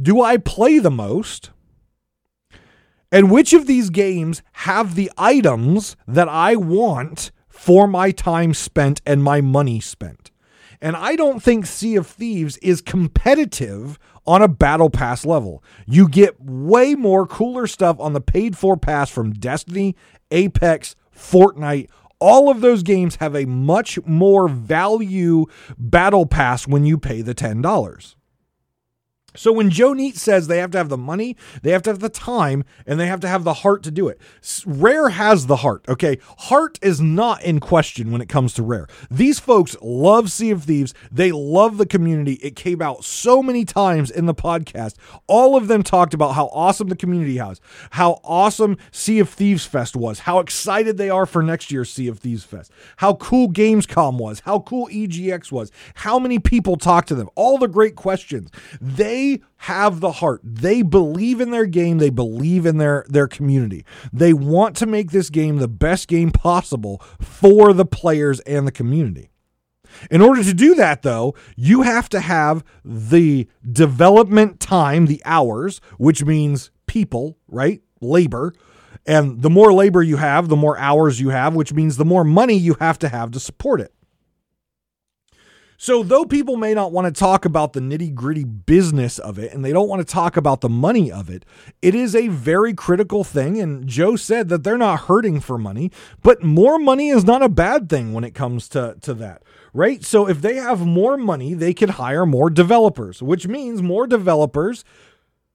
[0.02, 1.50] do I play the most?
[3.12, 9.02] And which of these games have the items that I want for my time spent
[9.06, 10.32] and my money spent?
[10.82, 15.64] And I don't think Sea of Thieves is competitive on a battle pass level.
[15.86, 19.96] You get way more cooler stuff on the paid for pass from Destiny,
[20.32, 21.90] Apex, Fortnite.
[22.20, 25.46] All of those games have a much more value
[25.78, 28.16] battle pass when you pay the $10.
[29.36, 32.00] So when Joe Neate says they have to have the money, they have to have
[32.00, 34.20] the time, and they have to have the heart to do it.
[34.66, 36.18] Rare has the heart, okay?
[36.40, 38.88] Heart is not in question when it comes to Rare.
[39.10, 40.94] These folks love Sea of Thieves.
[41.12, 42.34] They love the community.
[42.34, 44.96] It came out so many times in the podcast.
[45.28, 49.66] All of them talked about how awesome the community has, how awesome Sea of Thieves
[49.66, 53.50] Fest was, how excited they are for next year's Sea of Thieves Fest, how cool
[53.50, 57.96] Gamescom was, how cool EGX was, how many people talked to them, all the great
[57.96, 58.50] questions.
[58.82, 60.42] They they have the heart.
[60.44, 62.00] They believe in their game.
[62.00, 63.86] They believe in their their community.
[64.12, 68.72] They want to make this game the best game possible for the players and the
[68.72, 69.30] community.
[70.10, 75.82] In order to do that, though, you have to have the development time, the hours,
[75.98, 77.82] which means people, right?
[78.00, 78.54] Labor.
[79.06, 82.24] And the more labor you have, the more hours you have, which means the more
[82.24, 83.94] money you have to have to support it.
[85.84, 89.52] So, though people may not want to talk about the nitty gritty business of it
[89.52, 91.44] and they don't want to talk about the money of it,
[91.82, 93.60] it is a very critical thing.
[93.60, 95.90] And Joe said that they're not hurting for money,
[96.22, 99.42] but more money is not a bad thing when it comes to, to that,
[99.74, 100.06] right?
[100.06, 104.86] So, if they have more money, they can hire more developers, which means more developers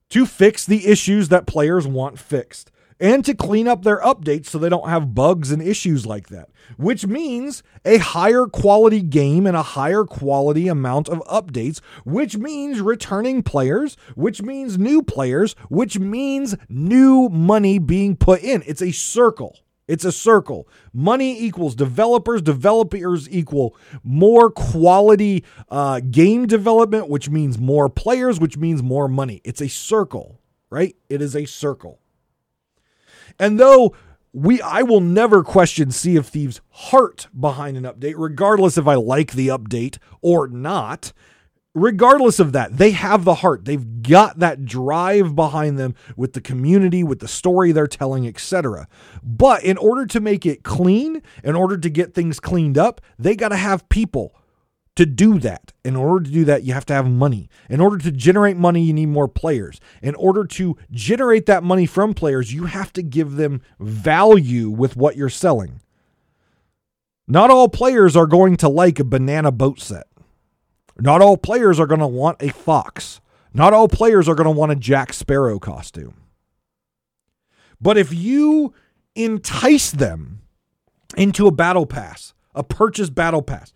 [0.09, 4.57] to fix the issues that players want fixed and to clean up their updates so
[4.57, 9.55] they don't have bugs and issues like that, which means a higher quality game and
[9.55, 15.99] a higher quality amount of updates, which means returning players, which means new players, which
[15.99, 18.63] means new money being put in.
[18.65, 19.59] It's a circle.
[19.87, 20.67] It's a circle.
[20.91, 22.41] Money equals developers.
[22.41, 29.39] Developers equal more quality uh, game development, which means more players, which means more money.
[29.45, 30.95] It's a circle, right?
[31.09, 32.01] It is a circle.
[33.39, 33.95] And though
[34.33, 38.95] we I will never question Sea of Thieves' heart behind an update, regardless if I
[38.95, 41.13] like the update or not
[41.77, 43.65] regardless of that, they have the heart.
[43.65, 48.87] They've got that drive behind them with the community, with the story they're telling, etc.
[49.23, 53.35] But in order to make it clean, in order to get things cleaned up, they
[53.35, 54.35] got to have people
[54.97, 55.73] to do that.
[55.85, 57.49] In order to do that, you have to have money.
[57.69, 59.79] In order to generate money, you need more players.
[60.01, 64.95] In order to generate that money from players, you have to give them value with
[64.95, 65.81] what you're selling.
[67.27, 70.07] Not all players are going to like a banana boat set.
[70.99, 73.21] Not all players are going to want a fox.
[73.53, 76.15] Not all players are going to want a Jack Sparrow costume.
[77.79, 78.73] But if you
[79.15, 80.41] entice them
[81.15, 83.73] into a battle pass, a purchase battle pass,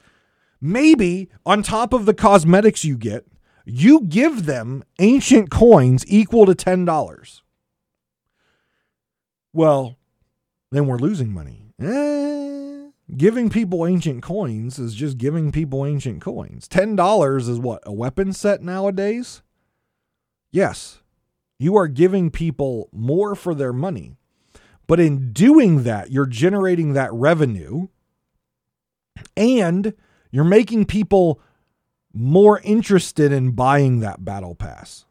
[0.62, 3.26] maybe on top of the cosmetics you get,
[3.66, 7.42] you give them ancient coins equal to $10.
[9.54, 9.98] Well,
[10.72, 11.74] then we're losing money.
[11.82, 12.22] Eh,
[13.18, 16.68] Giving people ancient coins is just giving people ancient coins.
[16.70, 17.84] $10 is what?
[17.86, 19.42] A weapon set nowadays?
[20.52, 21.02] Yes.
[21.60, 24.16] You are giving people more for their money.
[24.88, 27.88] But in doing that, you're generating that revenue
[29.36, 29.94] and
[30.32, 31.40] you're making people
[32.14, 35.06] more interested in buying that battle pass.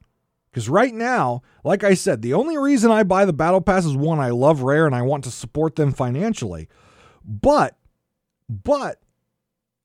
[0.51, 3.97] Because right now, like I said, the only reason I buy the battle pass is
[3.97, 6.69] one, I love Rare and I want to support them financially.
[7.25, 7.77] But
[8.49, 9.01] but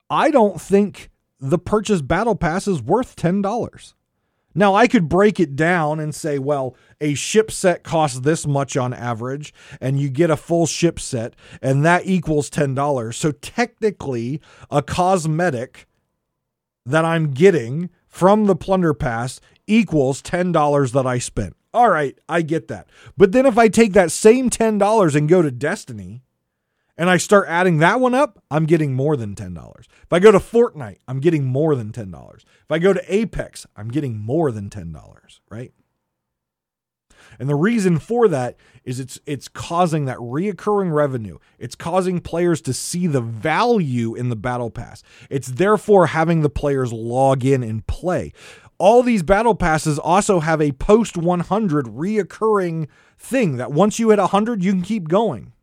[0.10, 3.94] I don't think the purchase battle pass is worth $10.
[4.58, 8.78] Now, I could break it down and say, well, a ship set costs this much
[8.78, 13.14] on average, and you get a full ship set, and that equals $10.
[13.14, 14.40] So technically,
[14.72, 15.88] a cosmetic
[16.86, 21.56] that I'm getting from the plunder pass equals $10 that I spent.
[21.74, 22.88] All right, I get that.
[23.18, 26.22] But then if I take that same $10 and go to Destiny,
[26.98, 29.80] and I start adding that one up, I'm getting more than $10.
[29.80, 32.36] If I go to Fortnite, I'm getting more than $10.
[32.36, 35.74] If I go to Apex, I'm getting more than $10, right?
[37.40, 41.38] And the reason for that is it's it's causing that reoccurring revenue.
[41.58, 45.04] It's causing players to see the value in the battle pass.
[45.30, 48.32] It's therefore having the players log in and play.
[48.78, 54.20] All these battle passes also have a post 100 reoccurring thing that once you hit
[54.20, 55.54] 100 you can keep going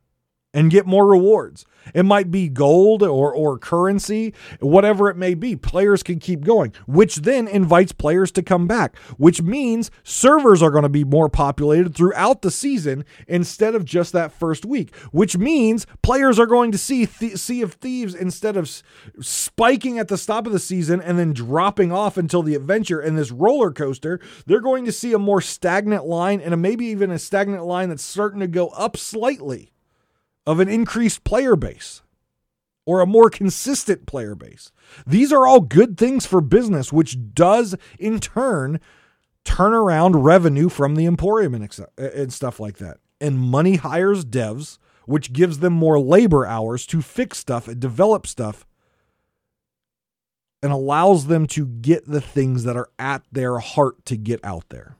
[0.54, 1.64] and get more rewards.
[1.94, 5.56] It might be gold or, or currency, whatever it may be.
[5.56, 10.70] Players can keep going, which then invites players to come back, which means servers are
[10.70, 15.36] going to be more populated throughout the season instead of just that first week, which
[15.36, 18.70] means players are going to see th- Sea of Thieves instead of
[19.20, 23.18] spiking at the stop of the season and then dropping off until the adventure and
[23.18, 24.20] this roller coaster.
[24.46, 27.88] They're going to see a more stagnant line and a, maybe even a stagnant line
[27.88, 29.71] that's starting to go up slightly
[30.46, 32.02] of an increased player base
[32.85, 34.72] or a more consistent player base.
[35.07, 38.81] These are all good things for business, which does in turn
[39.44, 42.98] turn around revenue from the Emporium and, and stuff like that.
[43.20, 48.26] And money hires devs, which gives them more labor hours to fix stuff and develop
[48.26, 48.66] stuff
[50.62, 54.68] and allows them to get the things that are at their heart to get out
[54.68, 54.96] there.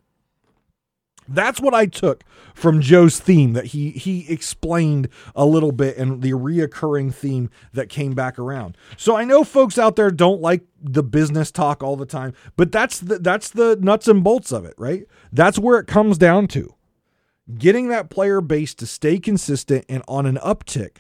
[1.29, 6.23] That's what I took from Joe's theme that he he explained a little bit and
[6.23, 8.77] the reoccurring theme that came back around.
[8.97, 12.73] So I know folks out there don't like the business talk all the time, but
[12.73, 15.05] that's the that's the nuts and bolts of it, right?
[15.33, 16.75] That's where it comes down to.
[17.59, 20.99] Getting that player base to stay consistent and on an uptick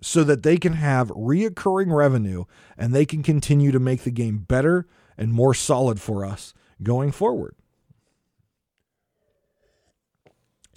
[0.00, 2.44] so that they can have reoccurring revenue
[2.76, 7.10] and they can continue to make the game better and more solid for us going
[7.10, 7.54] forward.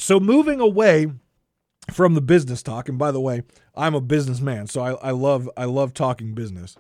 [0.02, 1.12] So moving away
[1.92, 3.44] from the business talk, and by the way,
[3.76, 6.76] I'm a businessman, so I, I love I love talking business.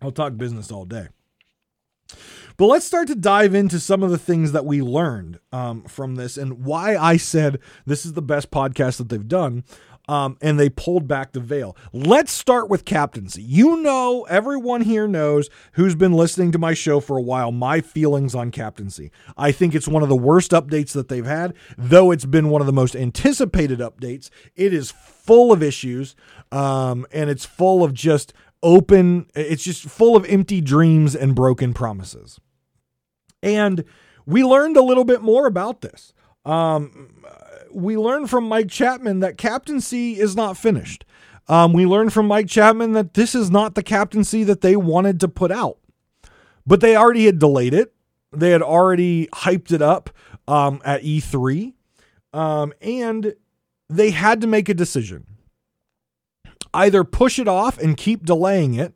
[0.00, 1.08] I'll talk business all day.
[2.56, 6.14] But let's start to dive into some of the things that we learned um, from
[6.14, 9.64] this and why I said this is the best podcast that they've done
[10.10, 11.76] um, and they pulled back the veil.
[11.92, 13.42] Let's start with captaincy.
[13.42, 17.80] You know, everyone here knows who's been listening to my show for a while my
[17.80, 19.12] feelings on captaincy.
[19.36, 22.60] I think it's one of the worst updates that they've had, though it's been one
[22.60, 24.30] of the most anticipated updates.
[24.56, 26.16] It is full of issues
[26.50, 28.32] um, and it's full of just
[28.64, 32.40] open, it's just full of empty dreams and broken promises.
[33.44, 33.84] And
[34.26, 36.12] we learned a little bit more about this.
[36.44, 37.22] Um,
[37.72, 41.04] we learned from Mike Chapman that captaincy is not finished.
[41.48, 45.20] Um, we learned from Mike Chapman that this is not the captaincy that they wanted
[45.20, 45.78] to put out,
[46.66, 47.92] but they already had delayed it.
[48.32, 50.10] They had already hyped it up
[50.46, 51.72] um, at E3,
[52.32, 53.34] um, and
[53.88, 55.26] they had to make a decision
[56.72, 58.94] either push it off and keep delaying it,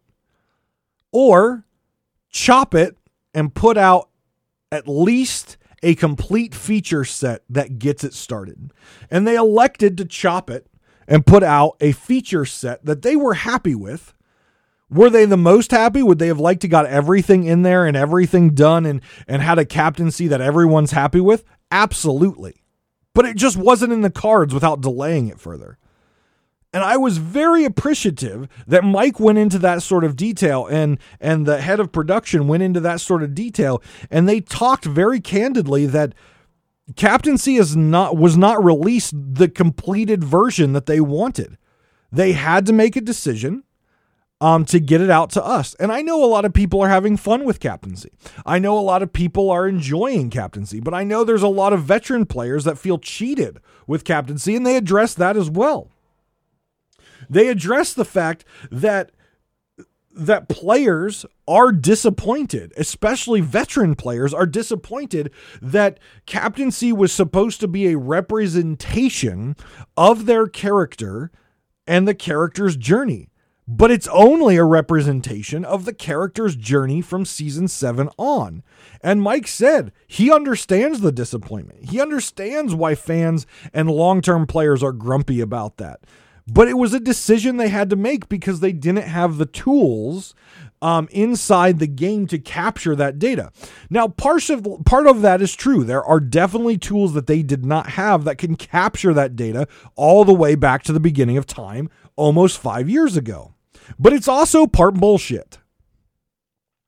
[1.10, 1.64] or
[2.30, 2.96] chop it
[3.32, 4.08] and put out
[4.70, 8.72] at least a complete feature set that gets it started.
[9.10, 10.66] And they elected to chop it
[11.06, 14.14] and put out a feature set that they were happy with.
[14.90, 16.02] Were they the most happy?
[16.02, 19.58] Would they have liked to got everything in there and everything done and and had
[19.58, 21.44] a captaincy that everyone's happy with?
[21.70, 22.62] Absolutely.
[23.14, 25.78] But it just wasn't in the cards without delaying it further.
[26.74, 31.46] And I was very appreciative that Mike went into that sort of detail and and
[31.46, 35.86] the head of production went into that sort of detail and they talked very candidly
[35.86, 36.14] that
[36.96, 41.56] captaincy is not was not released the completed version that they wanted.
[42.10, 43.62] They had to make a decision
[44.40, 45.74] um, to get it out to us.
[45.74, 48.10] And I know a lot of people are having fun with captaincy.
[48.44, 51.72] I know a lot of people are enjoying captaincy, but I know there's a lot
[51.72, 55.90] of veteran players that feel cheated with captaincy, and they address that as well.
[57.28, 59.10] They address the fact that
[60.16, 67.88] that players are disappointed, especially veteran players are disappointed that captaincy was supposed to be
[67.88, 69.56] a representation
[69.96, 71.32] of their character
[71.86, 73.28] and the character's journey.
[73.66, 78.62] But it's only a representation of the character's journey from season 7 on.
[79.02, 81.86] And Mike said he understands the disappointment.
[81.86, 86.00] He understands why fans and long term players are grumpy about that.
[86.46, 90.34] But it was a decision they had to make because they didn't have the tools
[90.82, 93.50] um, inside the game to capture that data.
[93.88, 95.84] Now, part of, part of that is true.
[95.84, 99.66] There are definitely tools that they did not have that can capture that data
[99.96, 103.54] all the way back to the beginning of time, almost five years ago.
[103.98, 105.58] But it's also part bullshit.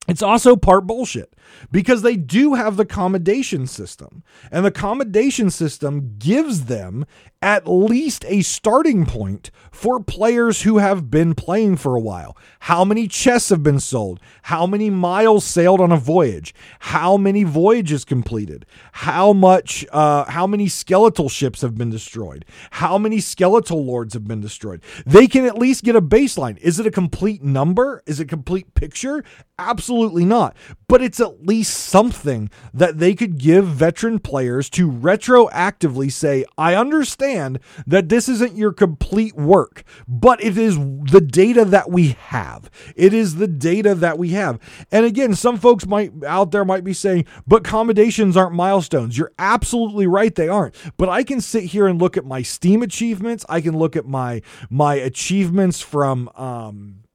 [0.07, 1.35] It's also part bullshit
[1.71, 7.07] because they do have the commendation system, and the commendation system gives them
[7.43, 12.37] at least a starting point for players who have been playing for a while.
[12.61, 14.21] How many chests have been sold?
[14.45, 16.55] How many miles sailed on a voyage?
[16.81, 18.67] How many voyages completed?
[18.93, 19.87] How much?
[19.93, 22.45] Uh, how many skeletal ships have been destroyed?
[22.71, 24.83] How many skeletal lords have been destroyed?
[25.05, 26.59] They can at least get a baseline.
[26.59, 28.03] Is it a complete number?
[28.07, 29.23] Is it a complete picture?
[29.59, 30.57] Absolutely not.
[30.89, 36.75] But it's at least something that they could give veteran players to retroactively say, I
[36.75, 42.71] understand that this isn't your complete work, but it is the data that we have.
[42.95, 44.59] It is the data that we have.
[44.93, 49.19] And again, some folks might out there might be saying, but commendations aren't milestones.
[49.19, 50.75] You're absolutely right, they aren't.
[50.97, 53.45] But I can sit here and look at my Steam achievements.
[53.49, 57.06] I can look at my my achievements from um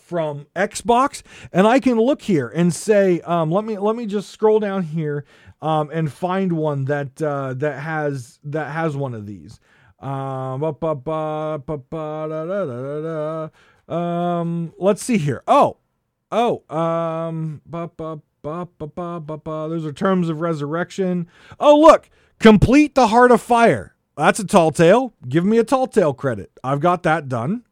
[0.00, 1.22] from Xbox,
[1.52, 4.82] and I can look here and say, um, let me let me just scroll down
[4.82, 5.24] here
[5.62, 9.60] um, and find one that uh, that has that has one of these.
[13.88, 15.42] Um, let's see here.
[15.46, 15.76] Oh,
[16.30, 21.28] oh, um, those are terms of resurrection.
[21.58, 23.94] Oh, look, complete the heart of fire.
[24.16, 25.14] That's a tall tale.
[25.28, 26.52] Give me a tall tale credit.
[26.62, 27.64] I've got that done.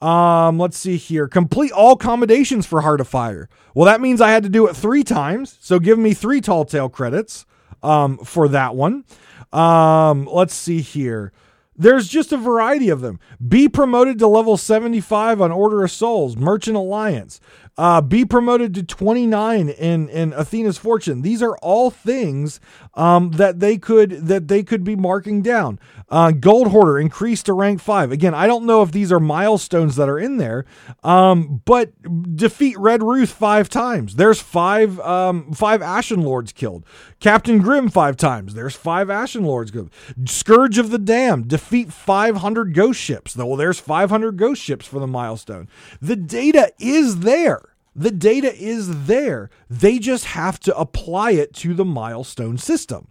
[0.00, 1.26] Um, let's see here.
[1.26, 3.48] Complete all commendations for Heart of Fire.
[3.74, 5.58] Well, that means I had to do it three times.
[5.60, 7.46] So give me three Tall Tale credits
[7.82, 9.04] um, for that one.
[9.52, 11.32] Um, let's see here.
[11.80, 13.20] There's just a variety of them.
[13.46, 17.40] Be promoted to level 75 on Order of Souls, Merchant Alliance.
[17.76, 21.22] Uh, be promoted to 29 in, in Athena's Fortune.
[21.22, 22.58] These are all things
[22.98, 25.78] um, that they could that they could be marking down.
[26.10, 28.10] Uh, Gold Hoarder increased to rank five.
[28.10, 30.64] Again, I don't know if these are milestones that are in there,
[31.04, 31.92] um, but
[32.34, 34.16] defeat Red Ruth five times.
[34.16, 36.84] There's five um, five Ashen Lords killed.
[37.20, 38.54] Captain Grimm five times.
[38.54, 39.90] There's five Ashen Lords killed.
[40.26, 43.36] Scourge of the Damned defeat 500 ghost ships.
[43.36, 45.68] Well, there's 500 ghost ships for the milestone.
[46.00, 47.67] The data is there.
[47.98, 49.50] The data is there.
[49.68, 53.08] They just have to apply it to the milestone system.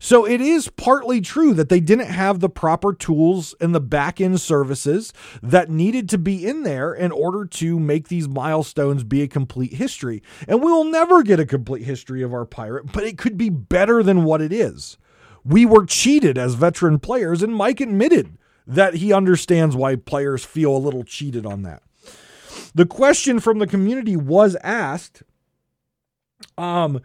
[0.00, 4.20] So it is partly true that they didn't have the proper tools and the back
[4.20, 9.22] end services that needed to be in there in order to make these milestones be
[9.22, 10.20] a complete history.
[10.48, 13.50] And we will never get a complete history of our pirate, but it could be
[13.50, 14.98] better than what it is.
[15.44, 20.76] We were cheated as veteran players, and Mike admitted that he understands why players feel
[20.76, 21.82] a little cheated on that.
[22.74, 25.22] The question from the community was asked
[26.58, 27.00] um,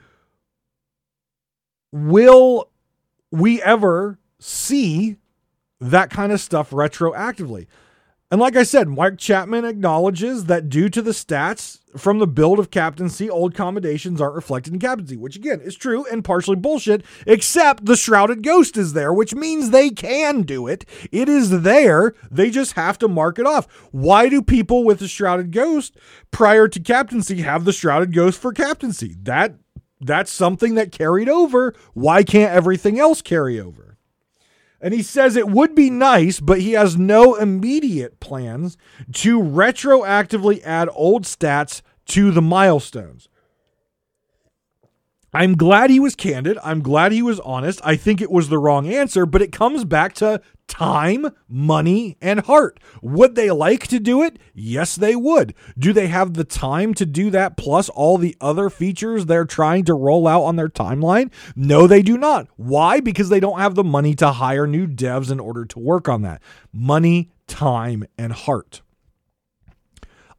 [1.91, 2.69] Will
[3.31, 5.17] we ever see
[5.79, 7.67] that kind of stuff retroactively.
[8.31, 12.59] And like I said, Mike Chapman acknowledges that due to the stats from the build
[12.59, 17.03] of captaincy, old commendations aren't reflected in captaincy, which again is true and partially bullshit,
[17.25, 20.85] except the Shrouded Ghost is there, which means they can do it.
[21.11, 22.13] It is there.
[22.29, 23.65] They just have to mark it off.
[23.89, 25.97] Why do people with the Shrouded Ghost
[26.29, 29.15] prior to captaincy have the Shrouded Ghost for captaincy?
[29.23, 29.55] That
[29.99, 31.73] that's something that carried over.
[31.93, 33.88] Why can't everything else carry over?
[34.81, 38.77] And he says it would be nice, but he has no immediate plans
[39.13, 43.27] to retroactively add old stats to the milestones.
[45.33, 46.57] I'm glad he was candid.
[46.63, 47.79] I'm glad he was honest.
[47.83, 52.39] I think it was the wrong answer, but it comes back to time, money, and
[52.41, 52.79] heart.
[53.01, 54.39] Would they like to do it?
[54.53, 55.53] Yes, they would.
[55.77, 59.85] Do they have the time to do that plus all the other features they're trying
[59.85, 61.31] to roll out on their timeline?
[61.55, 62.47] No, they do not.
[62.55, 62.99] Why?
[62.99, 66.23] Because they don't have the money to hire new devs in order to work on
[66.23, 66.41] that.
[66.73, 68.81] Money, time, and heart.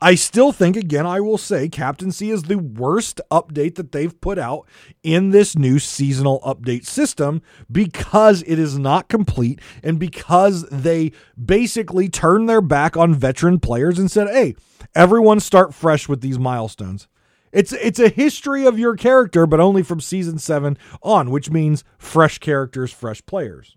[0.03, 4.39] I still think, again, I will say Captaincy is the worst update that they've put
[4.39, 4.67] out
[5.03, 12.09] in this new seasonal update system because it is not complete and because they basically
[12.09, 14.57] turned their back on veteran players and said, hey,
[14.95, 17.07] everyone start fresh with these milestones.
[17.53, 21.83] It's it's a history of your character, but only from season seven on, which means
[21.99, 23.77] fresh characters, fresh players.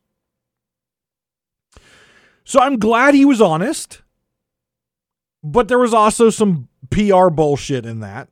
[2.43, 4.02] So I'm glad he was honest.
[5.43, 8.29] But there was also some PR bullshit in that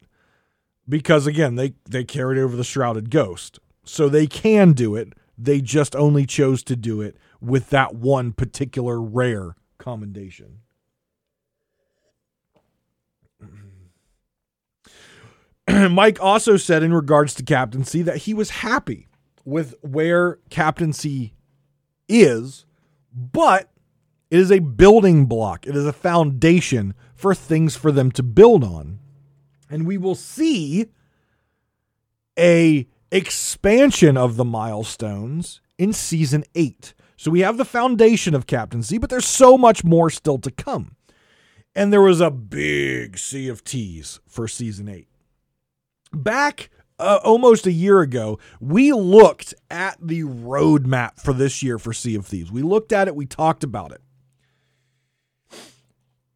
[0.88, 3.60] because again, they they carried over the shrouded ghost.
[3.84, 5.14] So they can do it.
[5.38, 10.60] They just only chose to do it with that one particular rare commendation.
[15.90, 19.08] Mike also said in regards to captaincy that he was happy
[19.44, 21.34] with where captaincy
[22.08, 22.66] is,
[23.12, 23.71] but
[24.32, 28.64] it is a building block, it is a foundation for things for them to build
[28.64, 29.00] on.
[29.70, 30.88] And we will see
[32.40, 36.94] a expansion of the milestones in season 8.
[37.18, 40.96] So we have the foundation of captaincy, but there's so much more still to come.
[41.76, 45.08] And there was a big sea of T's for season 8.
[46.14, 46.70] Back
[47.00, 52.16] uh, almost a year ago, we looked at the roadmap for this year for Sea
[52.16, 52.52] of Thieves.
[52.52, 54.02] We looked at it, we talked about it.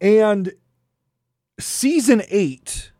[0.00, 0.52] And
[1.58, 2.92] season eight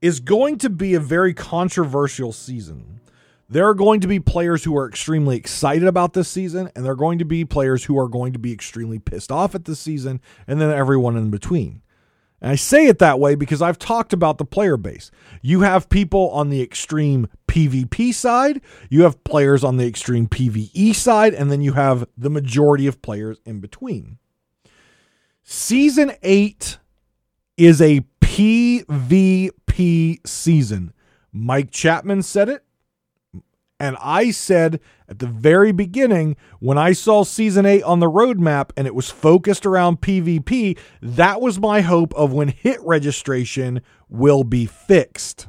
[0.00, 3.00] is going to be a very controversial season.
[3.48, 6.92] There are going to be players who are extremely excited about this season, and there
[6.92, 9.78] are going to be players who are going to be extremely pissed off at this
[9.78, 11.82] season, and then everyone in between.
[12.40, 15.10] And I say it that way because I've talked about the player base.
[15.42, 20.94] You have people on the extreme PvP side, you have players on the extreme PvE
[20.94, 24.18] side, and then you have the majority of players in between.
[25.54, 26.78] Season 8
[27.58, 30.94] is a PvP season.
[31.30, 32.64] Mike Chapman said it.
[33.78, 34.80] And I said
[35.10, 39.10] at the very beginning, when I saw season eight on the roadmap and it was
[39.10, 45.48] focused around PvP, that was my hope of when hit registration will be fixed.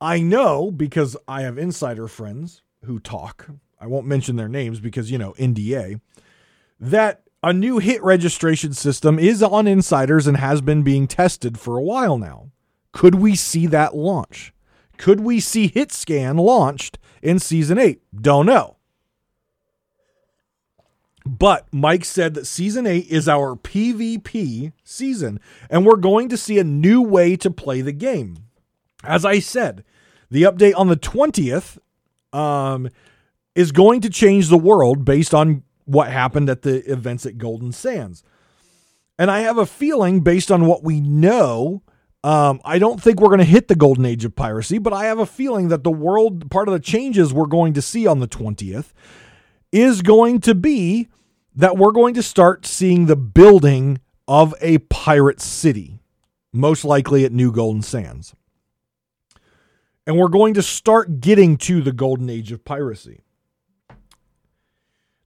[0.00, 3.50] I know because I have insider friends who talk.
[3.80, 6.00] I won't mention their names because, you know, NDA,
[6.80, 11.76] that a new hit registration system is on insiders and has been being tested for
[11.76, 12.50] a while now.
[12.92, 14.52] Could we see that launch?
[14.98, 18.02] Could we see HitScan launched in season 8?
[18.20, 18.76] Don't know.
[21.24, 26.58] But Mike said that season 8 is our PvP season, and we're going to see
[26.58, 28.36] a new way to play the game.
[29.04, 29.84] As I said,
[30.30, 31.78] the update on the 20th
[32.32, 32.88] um,
[33.54, 37.72] is going to change the world based on what happened at the events at Golden
[37.72, 38.22] Sands.
[39.18, 41.82] And I have a feeling, based on what we know,
[42.22, 45.06] um, I don't think we're going to hit the golden age of piracy, but I
[45.06, 48.20] have a feeling that the world, part of the changes we're going to see on
[48.20, 48.92] the 20th,
[49.72, 51.08] is going to be
[51.54, 55.98] that we're going to start seeing the building of a pirate city,
[56.52, 58.34] most likely at New Golden Sands.
[60.06, 63.20] And we're going to start getting to the golden age of piracy.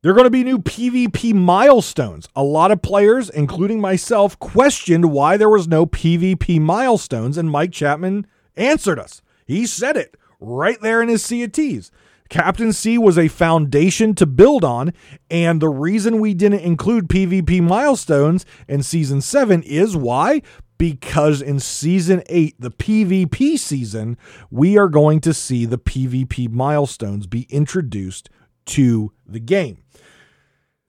[0.05, 2.29] There are going to be new PvP milestones.
[2.37, 7.73] A lot of players, including myself, questioned why there was no PvP milestones, and Mike
[7.73, 9.23] Chapman answered us.
[9.47, 11.91] He said it right there in his Sea of T's.
[12.29, 14.93] Captaincy was a foundation to build on,
[15.31, 20.43] and the reason we didn't include PvP milestones in season 7 is why?
[20.77, 24.19] because in season eight, the PvP season,
[24.51, 28.29] we are going to see the PvP milestones be introduced
[28.67, 29.79] to the game.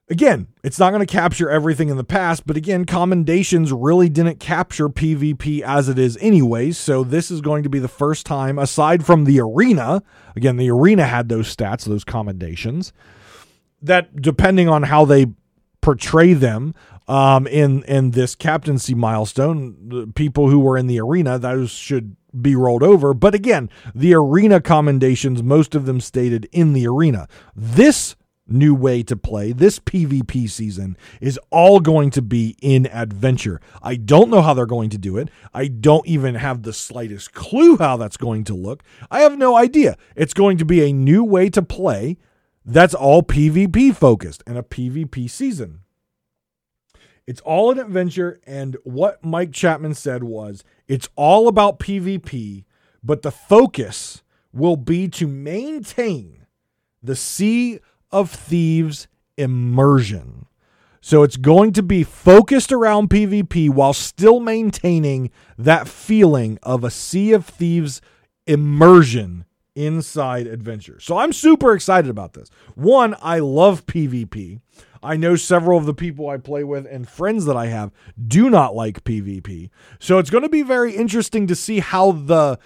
[0.07, 4.39] Again, it's not going to capture everything in the past, but again, commendations really didn't
[4.39, 6.77] capture PvP as it is anyways.
[6.77, 10.03] So this is going to be the first time, aside from the arena,
[10.35, 12.93] again, the arena had those stats, those commendations,
[13.81, 15.27] that depending on how they
[15.81, 16.75] portray them
[17.07, 22.15] um, in in this captaincy milestone, the people who were in the arena, those should
[22.41, 23.13] be rolled over.
[23.13, 27.27] But again, the arena commendations, most of them stated in the arena.
[27.55, 28.15] This
[28.47, 33.59] new way to play this PvP season is all going to be in adventure.
[33.81, 35.29] I don't know how they're going to do it.
[35.51, 38.83] I don't even have the slightest clue how that's going to look.
[39.09, 39.97] I have no idea.
[40.15, 42.17] It's going to be a new way to play
[42.65, 45.81] that's all PvP focused and a PvP season.
[47.27, 48.41] It's all an adventure.
[48.45, 52.65] And what Mike Chapman said was it's all about PvP,
[53.03, 54.23] but the focus
[54.53, 56.45] will be to maintain
[57.03, 57.79] the Sea
[58.11, 59.07] of Thieves
[59.37, 60.45] immersion.
[61.01, 66.89] So it's going to be focused around PvP while still maintaining that feeling of a
[66.89, 68.01] Sea of Thieves
[68.47, 70.99] immersion inside adventure.
[70.99, 72.49] So I'm super excited about this.
[72.73, 74.61] One, I love PvP.
[75.05, 77.91] I know several of the people I play with and friends that I have
[78.27, 79.69] do not like PvP.
[79.99, 82.59] So it's going to be very interesting to see how the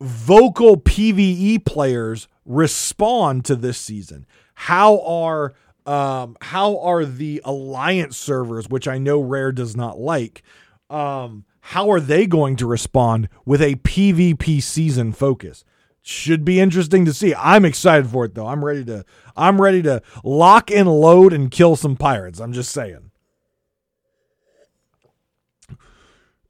[0.00, 4.26] vocal PvE players respond to this season.
[4.54, 5.54] How are
[5.86, 10.42] um, how are the alliance servers, which I know Rare does not like,
[10.88, 15.64] um, how are they going to respond with a PvP season focus?
[16.06, 17.34] Should be interesting to see.
[17.34, 18.46] I'm excited for it though.
[18.46, 22.40] I'm ready to I'm ready to lock and load and kill some pirates.
[22.40, 23.10] I'm just saying.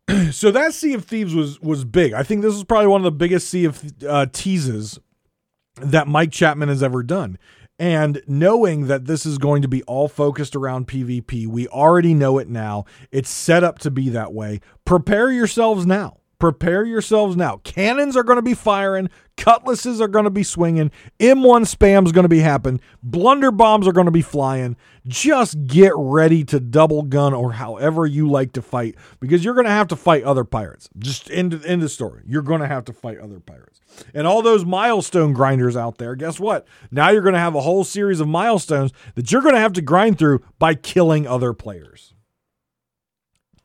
[0.32, 2.14] so that Sea of Thieves was was big.
[2.14, 4.98] I think this is probably one of the biggest Sea of uh, teases
[5.76, 7.38] that Mike Chapman has ever done.
[7.78, 12.38] And knowing that this is going to be all focused around PvP, we already know
[12.38, 12.86] it now.
[13.12, 14.60] It's set up to be that way.
[14.84, 16.18] Prepare yourselves now.
[16.44, 17.56] Prepare yourselves now.
[17.64, 19.08] Cannons are going to be firing.
[19.38, 20.90] Cutlasses are going to be swinging.
[21.18, 22.82] M1 spam's going to be happening.
[23.02, 24.76] Blunder bombs are going to be flying.
[25.06, 29.64] Just get ready to double gun or however you like to fight because you're going
[29.64, 30.90] to have to fight other pirates.
[30.98, 32.22] Just end, end the story.
[32.26, 33.80] You're going to have to fight other pirates.
[34.12, 36.68] And all those milestone grinders out there, guess what?
[36.90, 39.72] Now you're going to have a whole series of milestones that you're going to have
[39.72, 42.12] to grind through by killing other players.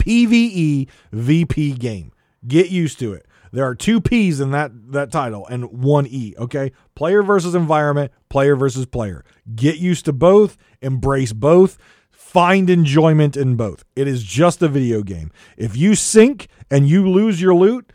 [0.02, 2.14] PvE VP game.
[2.48, 3.26] Get used to it.
[3.52, 6.72] There are two P's in that that title and one E, okay?
[6.96, 9.26] Player versus environment, player versus player.
[9.56, 11.78] Get used to both, embrace both,
[12.12, 13.84] find enjoyment in both.
[13.96, 15.32] It is just a video game.
[15.58, 17.92] If you sink and you lose your loot,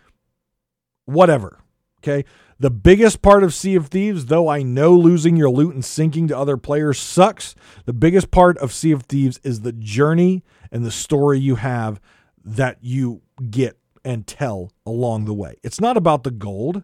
[1.05, 1.61] whatever.
[2.03, 2.25] Okay?
[2.59, 6.29] The biggest part of Sea of Thieves, though I know losing your loot and sinking
[6.29, 10.85] to other players sucks, the biggest part of Sea of Thieves is the journey and
[10.85, 12.01] the story you have
[12.45, 15.57] that you get and tell along the way.
[15.63, 16.83] It's not about the gold,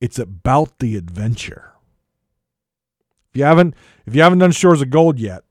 [0.00, 1.72] it's about the adventure.
[3.30, 3.74] If you haven't
[4.06, 5.44] if you haven't done Shores of Gold yet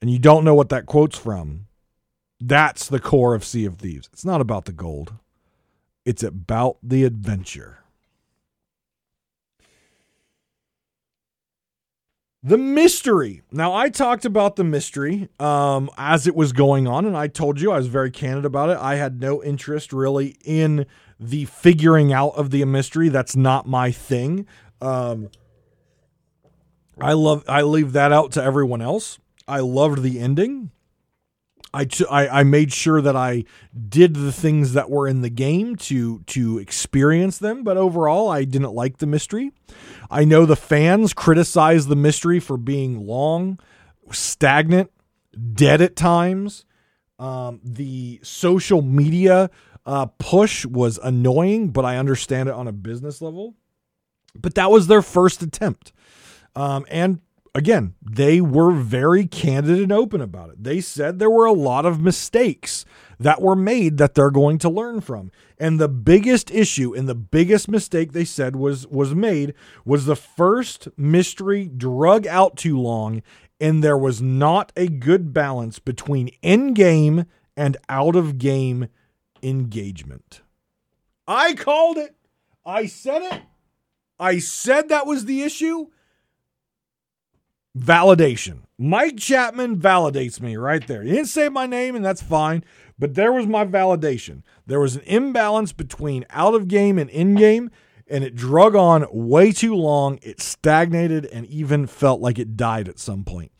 [0.00, 1.66] and you don't know what that quote's from,
[2.40, 4.08] that's the core of Sea of Thieves.
[4.12, 5.14] It's not about the gold.
[6.04, 7.78] It's about the adventure.
[12.42, 13.42] The mystery.
[13.52, 17.60] Now, I talked about the mystery um, as it was going on, and I told
[17.60, 18.78] you I was very candid about it.
[18.78, 20.86] I had no interest really in
[21.18, 23.10] the figuring out of the mystery.
[23.10, 24.46] That's not my thing.
[24.80, 25.28] Um,
[26.98, 27.44] I love.
[27.46, 29.18] I leave that out to everyone else.
[29.46, 30.70] I loved the ending.
[31.72, 33.44] I, I, I made sure that I
[33.88, 38.44] did the things that were in the game to to experience them, but overall I
[38.44, 39.52] didn't like the mystery.
[40.10, 43.58] I know the fans criticize the mystery for being long,
[44.10, 44.90] stagnant,
[45.54, 46.64] dead at times.
[47.18, 49.50] Um, the social media
[49.86, 53.54] uh, push was annoying, but I understand it on a business level.
[54.34, 55.92] But that was their first attempt.
[56.56, 57.20] Um, and
[57.54, 60.62] again, they were very candid and open about it.
[60.62, 62.84] They said there were a lot of mistakes
[63.18, 65.30] that were made that they're going to learn from.
[65.58, 70.16] And the biggest issue and the biggest mistake they said was was made was the
[70.16, 73.22] first mystery drug out too long
[73.60, 77.26] and there was not a good balance between in-game
[77.56, 78.88] and out of game
[79.42, 80.40] engagement.
[81.28, 82.16] I called it.
[82.64, 83.42] I said it.
[84.18, 85.88] I said that was the issue
[87.78, 88.60] validation.
[88.78, 91.02] Mike Chapman validates me right there.
[91.02, 92.64] He didn't say my name, and that's fine,
[92.98, 94.42] but there was my validation.
[94.66, 97.70] There was an imbalance between out of game and in game,
[98.08, 100.18] and it drug on way too long.
[100.22, 103.52] It stagnated and even felt like it died at some point.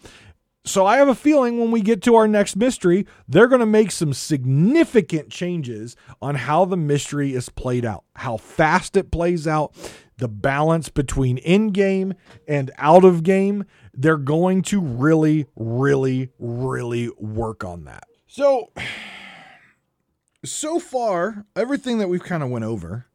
[0.65, 3.67] So I have a feeling when we get to our next mystery, they're going to
[3.67, 9.47] make some significant changes on how the mystery is played out, how fast it plays
[9.47, 9.75] out,
[10.21, 12.15] the balance between in game
[12.47, 13.65] and out of game.
[13.93, 18.05] They're going to really, really, really work on that.
[18.27, 18.71] So,
[20.45, 23.07] so far, everything that we've kind of went over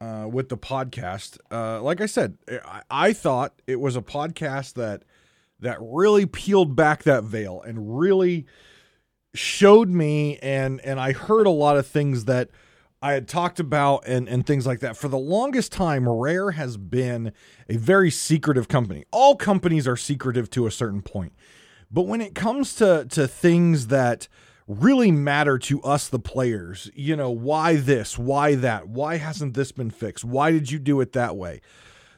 [0.00, 4.74] uh, with the podcast, uh, like I said, I, I thought it was a podcast
[4.74, 5.04] that
[5.60, 8.46] that really peeled back that veil and really
[9.32, 12.50] showed me and and I heard a lot of things that
[13.06, 14.96] I had talked about and and things like that.
[14.96, 17.32] For the longest time, Rare has been
[17.68, 19.04] a very secretive company.
[19.12, 21.32] All companies are secretive to a certain point.
[21.88, 24.26] But when it comes to to things that
[24.66, 29.70] really matter to us the players, you know, why this, why that, why hasn't this
[29.70, 30.24] been fixed?
[30.24, 31.60] Why did you do it that way?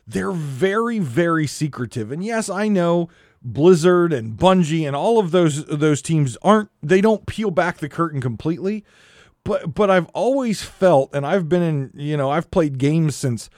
[0.07, 2.11] They're very very secretive.
[2.11, 3.11] And yes, I know
[3.43, 7.91] Blizzard and Bungie and all of those those teams aren't they don't peel back the
[7.91, 8.87] curtain completely.
[9.49, 13.49] But but I've always felt and I've been in, you know, I've played games since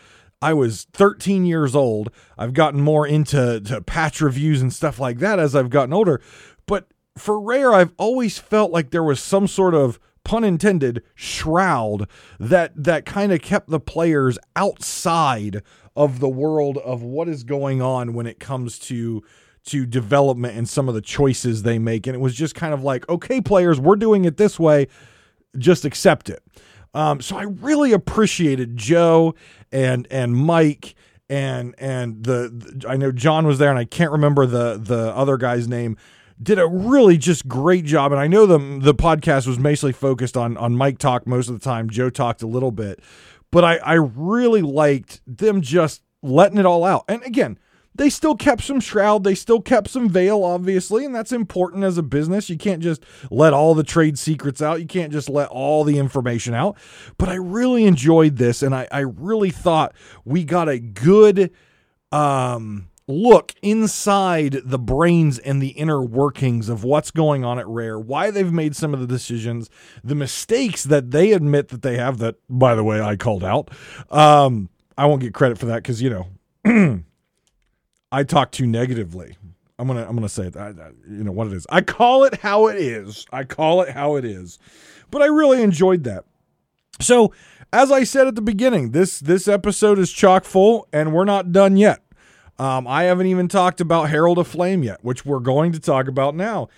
[0.40, 2.12] I was 13 years old.
[2.38, 6.22] I've gotten more into to patch reviews and stuff like that as I've gotten older.
[6.66, 6.86] But
[7.18, 12.72] for Rare, I've always felt like there was some sort of pun intended shroud that
[12.76, 15.60] that kind of kept the players outside
[15.96, 19.24] of the world of what is going on when it comes to
[19.64, 22.06] to development and some of the choices they make.
[22.06, 24.86] And it was just kind of like, okay, players, we're doing it this way,
[25.58, 26.42] just accept it.
[26.94, 29.34] Um, so I really appreciated Joe
[29.70, 30.94] and and Mike
[31.28, 35.14] and and the, the, I know John was there and I can't remember the the
[35.14, 35.96] other guy's name
[36.42, 38.12] did a really just great job.
[38.12, 41.54] And I know the the podcast was mostly focused on on Mike talk most of
[41.58, 41.90] the time.
[41.90, 43.00] Joe talked a little bit
[43.50, 47.04] but I I really liked them just letting it all out.
[47.08, 47.58] And again
[47.94, 51.98] they still kept some shroud, they still kept some veil, obviously, and that's important as
[51.98, 52.48] a business.
[52.48, 55.98] You can't just let all the trade secrets out, you can't just let all the
[55.98, 56.76] information out.
[57.18, 61.50] But I really enjoyed this, and I, I really thought we got a good
[62.12, 67.98] um, look inside the brains and the inner workings of what's going on at Rare,
[67.98, 69.68] why they've made some of the decisions,
[70.04, 73.70] the mistakes that they admit that they have, that, by the way, I called out.
[74.10, 76.10] Um, I won't get credit for that because, you
[76.64, 77.02] know.
[78.12, 79.36] I talk too negatively.
[79.78, 81.66] I'm gonna I'm gonna say that you know what it is.
[81.70, 83.26] I call it how it is.
[83.32, 84.58] I call it how it is.
[85.10, 86.24] But I really enjoyed that.
[87.00, 87.32] So
[87.72, 91.52] as I said at the beginning, this this episode is chock full, and we're not
[91.52, 92.02] done yet.
[92.58, 96.08] Um, I haven't even talked about Herald of Flame yet, which we're going to talk
[96.08, 96.68] about now.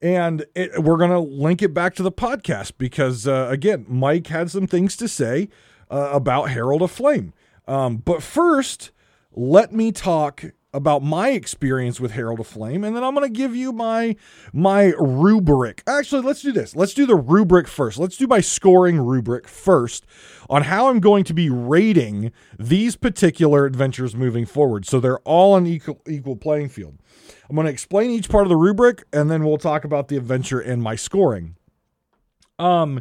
[0.00, 4.28] And it, we're going to link it back to the podcast because, uh, again, Mike
[4.28, 5.48] had some things to say
[5.90, 7.32] uh, about Herald of Flame.
[7.66, 8.92] Um, but first,
[9.32, 10.44] let me talk
[10.74, 14.16] about my experience with Herald of Flame, and then I'm going to give you my
[14.52, 15.82] my rubric.
[15.86, 16.76] Actually, let's do this.
[16.76, 17.98] Let's do the rubric first.
[17.98, 20.04] Let's do my scoring rubric first
[20.50, 24.84] on how I'm going to be rating these particular adventures moving forward.
[24.84, 26.98] So they're all on equal equal playing field.
[27.48, 30.16] I'm going to explain each part of the rubric, and then we'll talk about the
[30.16, 31.56] adventure and my scoring.
[32.58, 33.00] Um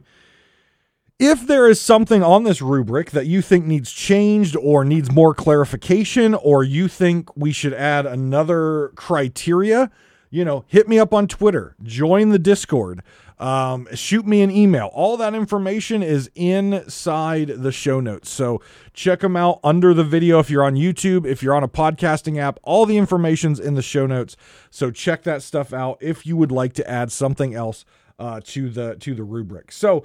[1.24, 5.34] if there is something on this rubric that you think needs changed or needs more
[5.34, 9.90] clarification, or you think we should add another criteria,
[10.30, 13.02] you know, hit me up on Twitter, join the Discord,
[13.40, 14.88] um, shoot me an email.
[14.94, 18.30] All that information is inside the show notes.
[18.30, 18.62] So
[18.94, 22.38] check them out under the video if you're on YouTube, if you're on a podcasting
[22.38, 22.60] app.
[22.64, 24.36] All the information's in the show notes.
[24.70, 27.86] So check that stuff out if you would like to add something else
[28.20, 29.72] uh, to the to the rubric.
[29.72, 30.04] So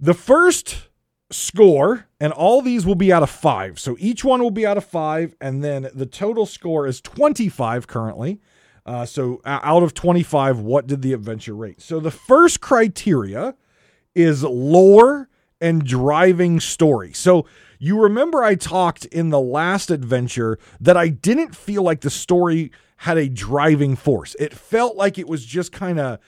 [0.00, 0.88] the first
[1.30, 3.78] score, and all these will be out of five.
[3.78, 7.86] So each one will be out of five, and then the total score is 25
[7.86, 8.40] currently.
[8.84, 11.80] Uh, so out of 25, what did the adventure rate?
[11.80, 13.54] So the first criteria
[14.14, 15.28] is lore
[15.60, 17.12] and driving story.
[17.12, 17.46] So
[17.78, 22.72] you remember I talked in the last adventure that I didn't feel like the story
[22.96, 24.34] had a driving force.
[24.38, 26.18] It felt like it was just kind of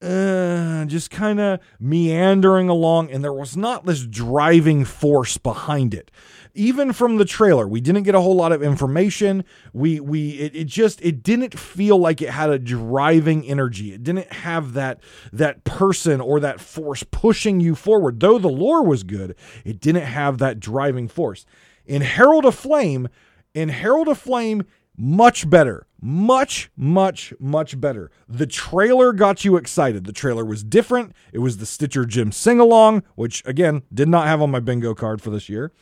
[0.00, 6.10] uh, just kind of meandering along, and there was not this driving force behind it.
[6.54, 9.44] Even from the trailer, we didn't get a whole lot of information.
[9.72, 13.92] We we it, it just it didn't feel like it had a driving energy.
[13.92, 15.00] It didn't have that
[15.32, 18.20] that person or that force pushing you forward.
[18.20, 19.34] Though the lore was good,
[19.64, 21.44] it didn't have that driving force.
[21.86, 23.08] In Herald of Flame,
[23.54, 24.64] in Herald of Flame,
[24.96, 28.10] much better much, much, much better.
[28.28, 30.04] The trailer got you excited.
[30.04, 31.14] The trailer was different.
[31.32, 34.94] It was the Stitcher Jim sing along, which again did not have on my bingo
[34.94, 35.72] card for this year.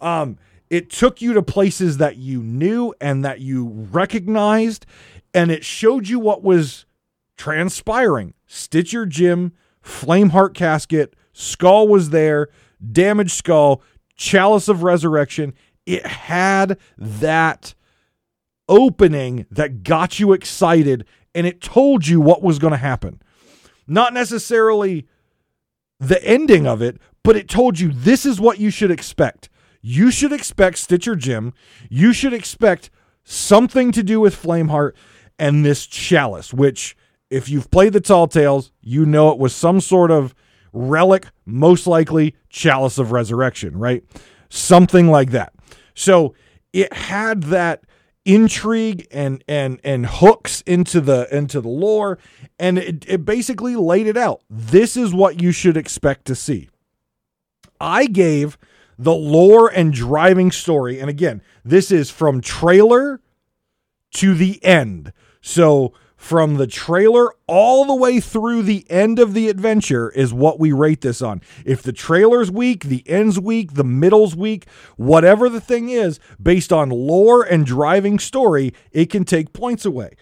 [0.00, 0.38] Um,
[0.70, 4.86] it took you to places that you knew and that you recognized,
[5.32, 6.86] and it showed you what was
[7.36, 8.34] transpiring.
[8.46, 9.52] Stitcher Jim,
[9.84, 12.48] Flameheart casket, skull was there,
[12.92, 13.82] damaged skull,
[14.16, 15.54] chalice of resurrection.
[15.86, 17.74] It had that
[18.68, 23.20] opening that got you excited and it told you what was going to happen.
[23.86, 25.06] Not necessarily
[25.98, 29.48] the ending of it, but it told you this is what you should expect.
[29.80, 31.52] You should expect Stitcher Jim.
[31.90, 32.90] You should expect
[33.22, 34.92] something to do with Flameheart
[35.38, 36.96] and this chalice, which,
[37.30, 40.34] if you've played the Tall Tales, you know it was some sort of
[40.72, 44.04] relic, most likely chalice of resurrection, right?
[44.48, 45.52] Something like that.
[45.94, 46.34] So
[46.72, 47.84] it had that
[48.24, 52.18] intrigue and and and hooks into the into the lore
[52.58, 54.40] and it, it basically laid it out.
[54.48, 56.70] This is what you should expect to see.
[57.80, 58.56] I gave
[58.98, 63.20] the lore and driving story and again this is from trailer
[64.14, 65.12] to the end.
[65.42, 65.92] So
[66.24, 70.72] from the trailer all the way through the end of the adventure is what we
[70.72, 71.38] rate this on.
[71.66, 74.66] If the trailer's weak, the end's weak, the middle's weak,
[74.96, 80.16] whatever the thing is, based on lore and driving story, it can take points away.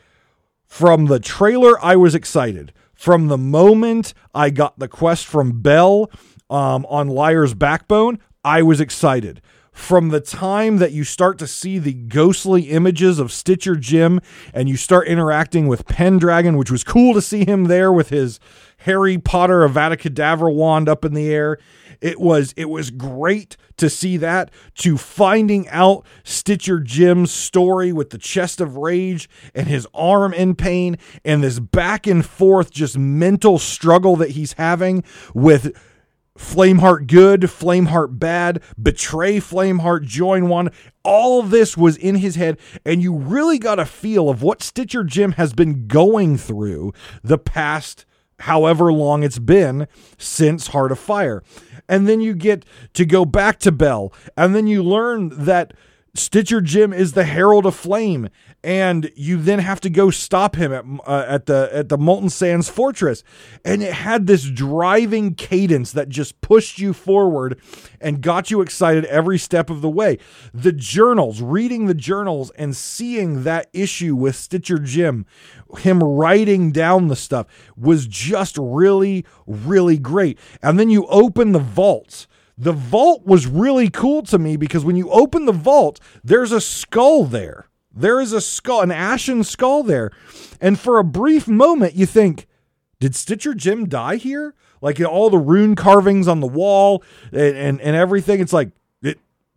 [0.66, 2.72] From the trailer, I was excited.
[2.94, 6.11] From the moment I got the quest from Belle
[6.50, 9.40] um, on Liar's Backbone, I was excited
[9.82, 14.20] from the time that you start to see the ghostly images of Stitcher Jim
[14.54, 18.38] and you start interacting with Pendragon, which was cool to see him there with his
[18.78, 21.58] Harry Potter Avada Kedavra wand up in the air.
[22.00, 28.10] It was it was great to see that to finding out Stitcher Jim's story with
[28.10, 32.96] the chest of rage and his arm in pain and this back and forth just
[32.96, 35.02] mental struggle that he's having
[35.34, 35.76] with
[36.38, 40.70] Flameheart good, Flameheart bad, betray Flameheart, join one.
[41.04, 45.04] All this was in his head, and you really got a feel of what Stitcher
[45.04, 48.06] Jim has been going through the past
[48.40, 49.86] however long it's been
[50.18, 51.42] since Heart of Fire.
[51.88, 52.64] And then you get
[52.94, 55.74] to go back to Belle, and then you learn that
[56.14, 58.28] Stitcher Jim is the Herald of Flame,
[58.62, 62.28] and you then have to go stop him at uh, at the at the Molten
[62.28, 63.24] Sands Fortress,
[63.64, 67.58] and it had this driving cadence that just pushed you forward
[67.98, 70.18] and got you excited every step of the way.
[70.52, 75.24] The journals, reading the journals and seeing that issue with Stitcher Jim,
[75.78, 80.38] him writing down the stuff was just really really great.
[80.62, 82.26] And then you open the vaults
[82.57, 86.61] the vault was really cool to me because when you open the vault, there's a
[86.61, 87.68] skull there.
[87.94, 90.11] There is a skull, an ashen skull there.
[90.61, 92.46] And for a brief moment, you think,
[93.00, 94.55] did Stitcher Jim die here?
[94.80, 98.40] Like all the rune carvings on the wall and, and, and everything.
[98.40, 98.70] It's like,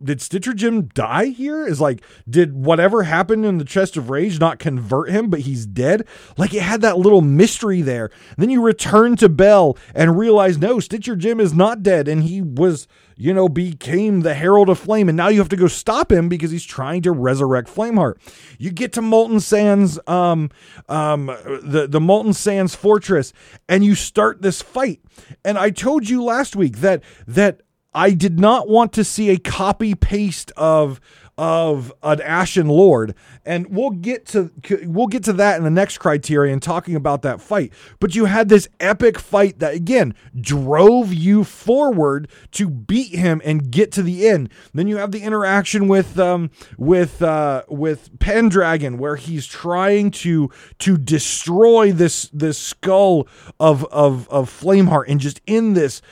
[0.02, 1.66] did Stitcher Jim die here?
[1.66, 5.64] Is like, did whatever happened in the chest of rage not convert him, but he's
[5.64, 6.06] dead?
[6.36, 8.10] Like it had that little mystery there.
[8.36, 12.42] then you return to Belle and realize, no, Stitcher Jim is not dead, and he
[12.42, 12.86] was,
[13.16, 16.28] you know, became the Herald of Flame, and now you have to go stop him
[16.28, 18.16] because he's trying to resurrect Flameheart.
[18.58, 20.50] You get to Molten Sands, um,
[20.90, 23.32] um, the the Molten Sands Fortress,
[23.68, 25.00] and you start this fight.
[25.42, 27.62] And I told you last week that that
[27.96, 31.00] I did not want to see a copy paste of
[31.38, 34.50] of an Ashen Lord, and we'll get to
[34.82, 37.72] we'll get to that in the next criterion, talking about that fight.
[37.98, 43.70] But you had this epic fight that again drove you forward to beat him and
[43.70, 44.50] get to the end.
[44.74, 50.50] Then you have the interaction with um with uh with Pendragon, where he's trying to
[50.80, 53.26] to destroy this this skull
[53.58, 56.02] of of of Flameheart and just in this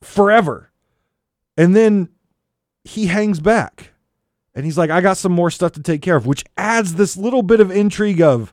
[0.00, 0.71] forever
[1.56, 2.08] and then
[2.84, 3.92] he hangs back
[4.54, 7.16] and he's like, I got some more stuff to take care of, which adds this
[7.16, 8.52] little bit of intrigue of,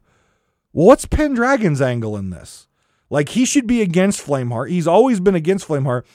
[0.71, 2.67] well, what's Pendragon's angle in this?
[3.09, 4.69] Like, he should be against Flameheart.
[4.69, 6.05] He's always been against Flameheart,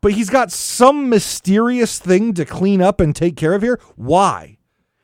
[0.00, 3.80] but he's got some mysterious thing to clean up and take care of here.
[3.96, 4.58] Why?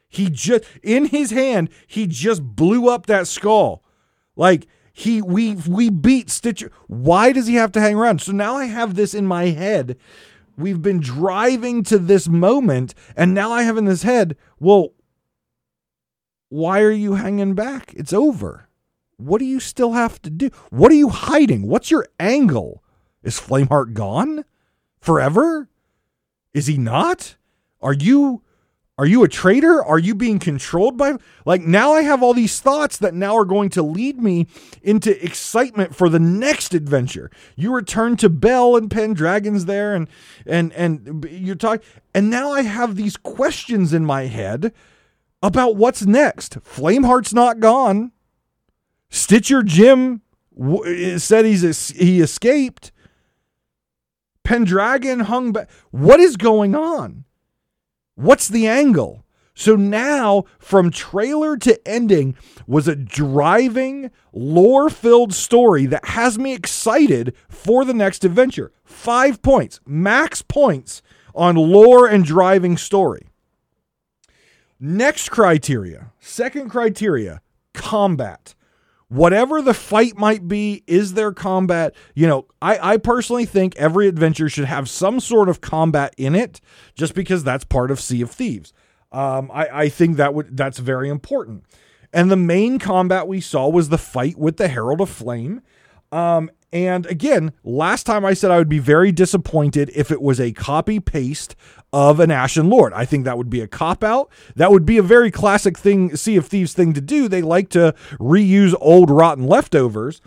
[0.08, 3.82] He just, in his hand, he just blew up that skull.
[4.36, 6.70] Like, he we we beat Stitcher.
[6.88, 8.20] Why does he have to hang around?
[8.20, 9.96] So now I have this in my head
[10.60, 14.92] We've been driving to this moment, and now I have in this head, well,
[16.50, 17.94] why are you hanging back?
[17.96, 18.68] It's over.
[19.16, 20.50] What do you still have to do?
[20.70, 21.66] What are you hiding?
[21.66, 22.82] What's your angle?
[23.22, 24.44] Is Flameheart gone
[25.00, 25.68] forever?
[26.52, 27.36] Is he not?
[27.80, 28.42] Are you
[29.00, 29.82] Are you a traitor?
[29.82, 31.14] Are you being controlled by
[31.46, 34.46] like now I have all these thoughts that now are going to lead me
[34.82, 37.30] into excitement for the next adventure.
[37.56, 40.06] You return to Belle and Pendragon's there and
[40.44, 41.82] and and you're talking
[42.14, 44.70] and now I have these questions in my head
[45.42, 46.62] about what's next.
[46.62, 48.12] Flameheart's not gone.
[49.08, 50.20] Stitcher Jim
[50.54, 52.92] w- said he's he escaped.
[54.44, 55.70] Pendragon hung back.
[55.90, 57.24] What is going on?
[58.20, 59.24] What's the angle?
[59.54, 66.52] So now, from trailer to ending, was a driving, lore filled story that has me
[66.52, 68.72] excited for the next adventure.
[68.84, 71.00] Five points, max points
[71.34, 73.28] on lore and driving story.
[74.78, 77.40] Next criteria, second criteria
[77.72, 78.54] combat
[79.10, 81.94] whatever the fight might be, is there combat?
[82.14, 86.34] You know, I, I personally think every adventure should have some sort of combat in
[86.34, 86.60] it,
[86.94, 88.72] just because that's part of Sea of Thieves.
[89.12, 91.64] Um, I, I think that would that's very important.
[92.12, 95.62] And the main combat we saw was the fight with the Herald of Flame.
[96.12, 100.40] Um, and again, last time I said I would be very disappointed if it was
[100.40, 101.56] a copy paste
[101.92, 102.92] of an Ashen Lord.
[102.92, 104.30] I think that would be a cop out.
[104.56, 107.28] That would be a very classic thing, Sea of Thieves thing to do.
[107.28, 110.20] They like to reuse old rotten leftovers.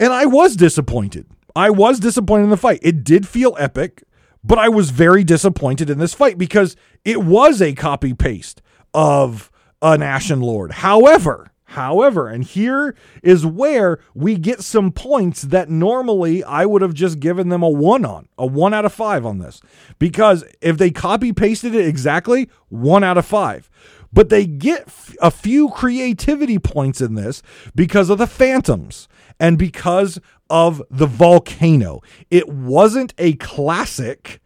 [0.00, 1.26] And I was disappointed.
[1.54, 2.80] I was disappointed in the fight.
[2.82, 4.04] It did feel epic,
[4.44, 8.62] but I was very disappointed in this fight because it was a copy paste
[8.94, 9.50] of
[9.82, 10.72] an Ashen Lord.
[10.72, 16.94] However, However, and here is where we get some points that normally I would have
[16.94, 19.60] just given them a one on, a one out of five on this.
[19.98, 23.68] Because if they copy pasted it exactly, one out of five.
[24.10, 24.88] But they get
[25.20, 27.42] a few creativity points in this
[27.74, 29.06] because of the phantoms
[29.38, 32.00] and because of the volcano.
[32.30, 34.40] It wasn't a classic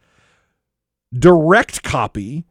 [1.17, 2.43] direct copy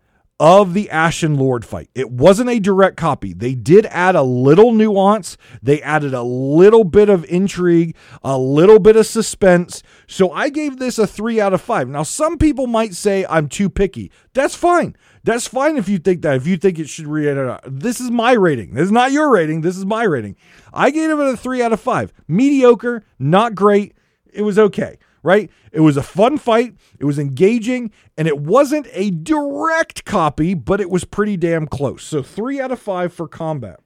[0.42, 1.88] of the Ashen Lord fight.
[1.94, 3.32] It wasn't a direct copy.
[3.32, 8.80] They did add a little nuance, they added a little bit of intrigue, a little
[8.80, 9.84] bit of suspense.
[10.08, 11.88] So I gave this a three out of five.
[11.88, 14.10] Now, some people might say I'm too picky.
[14.34, 14.96] That's fine.
[15.22, 16.34] That's fine if you think that.
[16.34, 18.74] If you think it should rate it, this is my rating.
[18.74, 19.60] This is not your rating.
[19.60, 20.34] This is my rating.
[20.74, 22.12] I gave it a three out of five.
[22.26, 23.94] Mediocre, not great.
[24.32, 25.50] It was okay right?
[25.72, 30.80] It was a fun fight, it was engaging, and it wasn't a direct copy, but
[30.80, 32.02] it was pretty damn close.
[32.02, 33.80] So, three out of five for combat.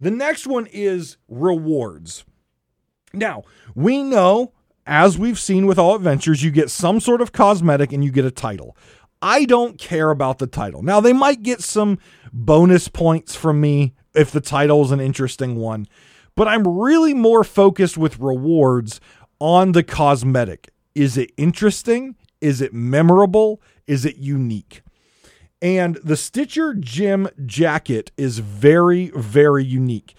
[0.00, 2.24] The next one is rewards.
[3.14, 3.44] Now,
[3.74, 4.52] we know,
[4.86, 8.24] as we've seen with all adventures, you get some sort of cosmetic and you get
[8.24, 8.76] a title.
[9.20, 10.82] I don't care about the title.
[10.82, 11.98] Now, they might get some
[12.32, 15.86] bonus points from me if the title is an interesting one,
[16.34, 19.00] but I'm really more focused with rewards
[19.42, 20.70] on the cosmetic.
[20.94, 22.14] Is it interesting?
[22.40, 23.60] Is it memorable?
[23.88, 24.82] Is it unique?
[25.60, 30.14] And the Stitcher Jim jacket is very, very unique.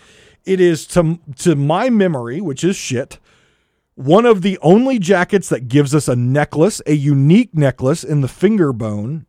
[0.46, 3.20] It is to to my memory, which is shit,
[3.96, 8.28] one of the only jackets that gives us a necklace, a unique necklace in the
[8.28, 9.26] finger bone.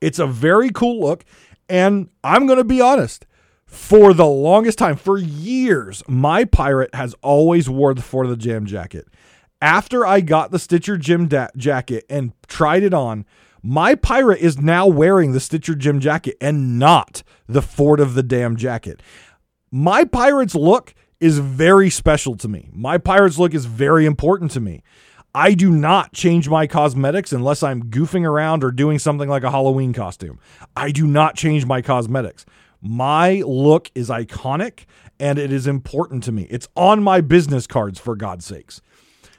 [0.00, 1.24] It's a very cool look,
[1.68, 3.26] and I'm going to be honest,
[3.72, 8.66] for the longest time, for years, my pirate has always wore the For the Jam
[8.66, 9.08] jacket.
[9.62, 13.24] After I got the Stitcher Jim da- jacket and tried it on,
[13.62, 18.22] my pirate is now wearing the Stitcher Jim jacket and not the Fort of the
[18.22, 19.00] Damned jacket.
[19.70, 22.68] My pirate's look is very special to me.
[22.74, 24.82] My pirate's look is very important to me.
[25.34, 29.50] I do not change my cosmetics unless I'm goofing around or doing something like a
[29.50, 30.38] Halloween costume.
[30.76, 32.44] I do not change my cosmetics.
[32.82, 34.86] My look is iconic
[35.20, 36.48] and it is important to me.
[36.50, 38.82] It's on my business cards, for God's sakes.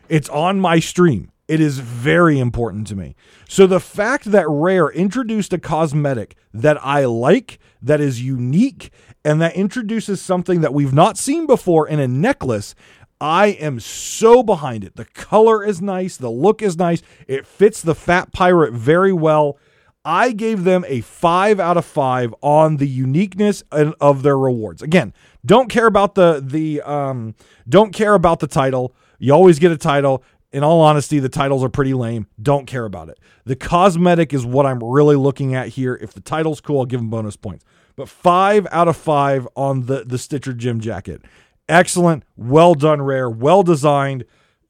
[0.08, 1.30] It's on my stream.
[1.50, 3.16] It is very important to me.
[3.50, 8.92] So the fact that Rare introduced a cosmetic that I like, that is unique,
[9.26, 12.76] and that introduces something that we've not seen before in a necklace,
[13.20, 14.96] I am so behind it.
[14.96, 19.58] The color is nice, the look is nice, it fits the Fat Pirate very well.
[20.06, 24.82] I gave them a five out of five on the uniqueness of their rewards.
[24.82, 25.14] Again,
[25.46, 27.36] don't care about the the um,
[27.68, 28.94] don't care about the title.
[29.20, 30.24] You always get a title.
[30.52, 32.28] In all honesty, the titles are pretty lame.
[32.40, 33.20] Don't care about it.
[33.46, 35.98] The cosmetic is what I'm really looking at here.
[36.00, 37.66] If the title's cool, I'll give them bonus points.
[37.96, 41.22] But five out of five on the the Stitcher Jim jacket.
[41.70, 44.26] Excellent, well done, rare, well designed,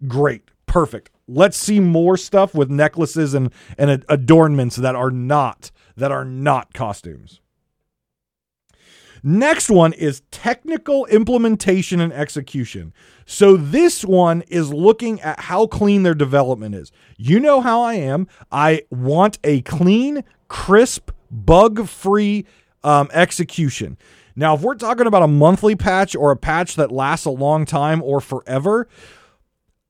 [0.08, 6.12] great, perfect let's see more stuff with necklaces and and adornments that are not that
[6.12, 7.40] are not costumes.
[9.26, 12.94] Next one is technical implementation and execution.
[13.26, 16.92] So this one is looking at how clean their development is.
[17.18, 18.28] You know how I am.
[18.52, 22.46] I want a clean, crisp bug free
[22.84, 23.98] um, execution.
[24.36, 27.66] Now, if we're talking about a monthly patch or a patch that lasts a long
[27.66, 28.90] time or forever,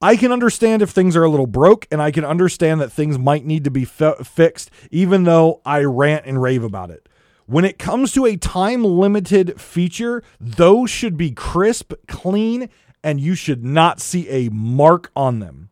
[0.04, 3.18] I can understand if things are a little broke and I can understand that things
[3.18, 7.08] might need to be fi- fixed, even though I rant and rave about it.
[7.46, 12.70] When it comes to a time limited feature, those should be crisp, clean,
[13.02, 15.70] and you should not see a mark on them.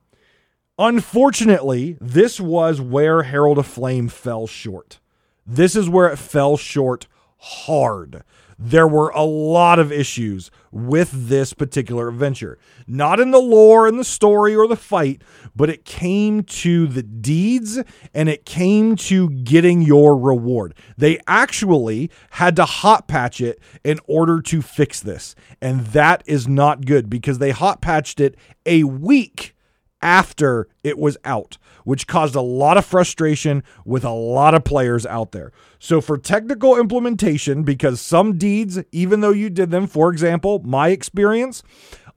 [0.80, 5.02] Unfortunately, this was where Herald of Flame fell short.
[5.46, 7.06] This is where it fell short
[7.38, 8.24] hard
[8.64, 12.60] there were a lot of issues with this particular adventure.
[12.86, 15.24] Not in the lore and the story or the fight,
[15.56, 17.80] but it came to the deeds
[18.14, 20.76] and it came to getting your reward.
[20.96, 25.36] They actually had to hot patch it in order to fix this.
[25.60, 28.36] And that is not good because they hot patched it
[28.66, 29.51] a week
[30.02, 35.06] after it was out, which caused a lot of frustration with a lot of players
[35.06, 35.52] out there.
[35.80, 40.90] So, for technical implementation, because some deeds, even though you did them, for example, my
[40.90, 41.64] experience,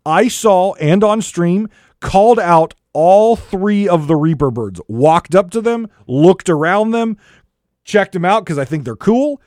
[0.07, 1.69] I saw and on stream
[2.01, 7.17] called out all three of the Reaper birds, walked up to them, looked around them,
[7.85, 9.41] checked them out because I think they're cool,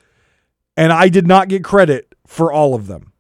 [0.76, 3.14] and I did not get credit for all of them.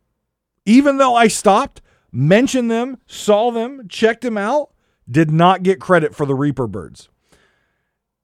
[0.65, 4.72] Even though I stopped, mentioned them, saw them, checked them out,
[5.10, 7.10] did not get credit for the Reaper birds.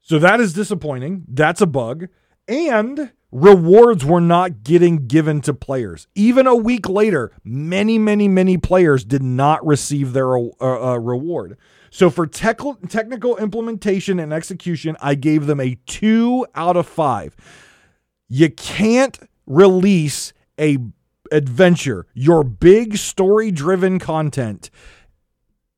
[0.01, 1.23] So that is disappointing.
[1.27, 2.09] That's a bug.
[2.47, 6.07] And rewards were not getting given to players.
[6.13, 11.57] Even a week later, many, many, many players did not receive their uh, uh, reward.
[11.89, 12.59] So for tech-
[12.89, 17.36] technical implementation and execution, I gave them a two out of five.
[18.27, 20.77] You can't release a
[21.31, 24.69] adventure, your big story driven content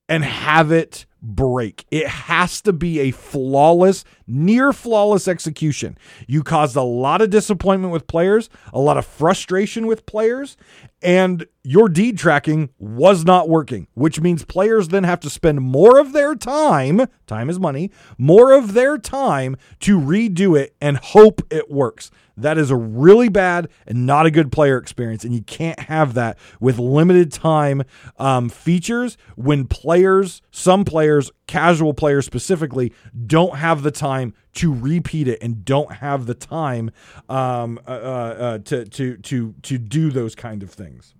[0.08, 1.86] and have it break.
[1.89, 5.97] It has to be a flawless, near flawless execution.
[6.28, 10.56] You caused a lot of disappointment with players, a lot of frustration with players,
[11.01, 15.97] and your deed tracking was not working, which means players then have to spend more
[15.97, 21.41] of their time, time is money, more of their time to redo it and hope
[21.51, 22.12] it works.
[22.38, 25.24] That is a really bad and not a good player experience.
[25.24, 27.84] And you can't have that with limited time
[28.18, 32.94] um, features when players, some players, casual players specifically,
[33.26, 36.92] don't have the time to repeat it and don't have the time
[37.30, 41.14] um, uh, uh, uh to, to, to, to do those kind of things.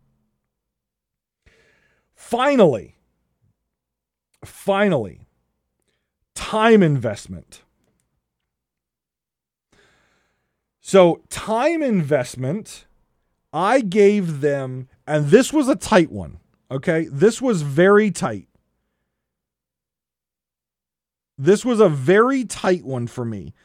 [2.16, 2.96] Finally,
[4.44, 5.28] finally,
[6.34, 7.65] time investment.
[10.88, 12.86] So, time investment,
[13.52, 16.38] I gave them, and this was a tight one.
[16.70, 17.08] Okay.
[17.12, 18.48] This was very tight.
[21.40, 23.56] This was a very tight one for me.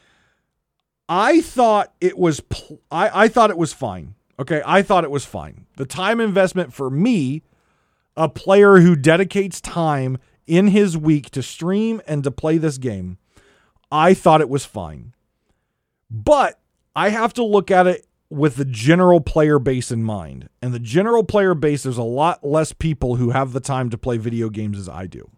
[1.10, 4.14] I thought it was pl- I, I thought it was fine.
[4.38, 5.66] Okay, I thought it was fine.
[5.76, 7.42] The time investment for me,
[8.16, 10.16] a player who dedicates time
[10.46, 13.18] in his week to stream and to play this game,
[13.92, 15.12] I thought it was fine.
[16.10, 16.59] But
[16.94, 20.48] I have to look at it with the general player base in mind.
[20.62, 23.98] And the general player base, there's a lot less people who have the time to
[23.98, 25.30] play video games as I do.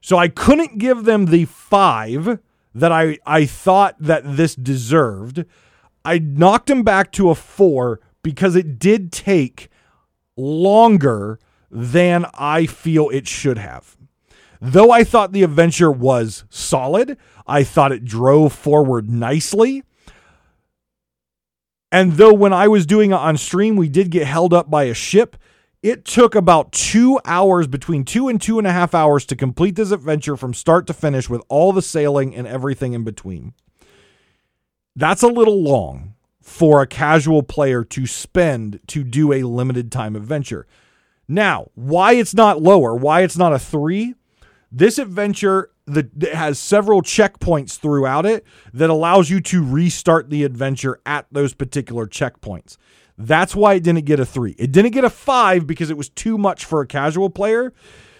[0.00, 2.38] So I couldn't give them the five
[2.74, 5.46] that I, I thought that this deserved.
[6.04, 9.70] I knocked them back to a four because it did take
[10.36, 11.38] longer
[11.70, 13.96] than I feel it should have.
[14.60, 19.84] Though I thought the adventure was solid, I thought it drove forward nicely.
[21.94, 24.82] And though when I was doing it on stream, we did get held up by
[24.82, 25.36] a ship,
[25.80, 29.76] it took about two hours, between two and two and a half hours, to complete
[29.76, 33.54] this adventure from start to finish with all the sailing and everything in between.
[34.96, 40.16] That's a little long for a casual player to spend to do a limited time
[40.16, 40.66] adventure.
[41.28, 44.16] Now, why it's not lower, why it's not a three,
[44.76, 51.00] this adventure the, has several checkpoints throughout it that allows you to restart the adventure
[51.06, 52.76] at those particular checkpoints.
[53.16, 54.56] That's why it didn't get a three.
[54.58, 57.72] It didn't get a five because it was too much for a casual player.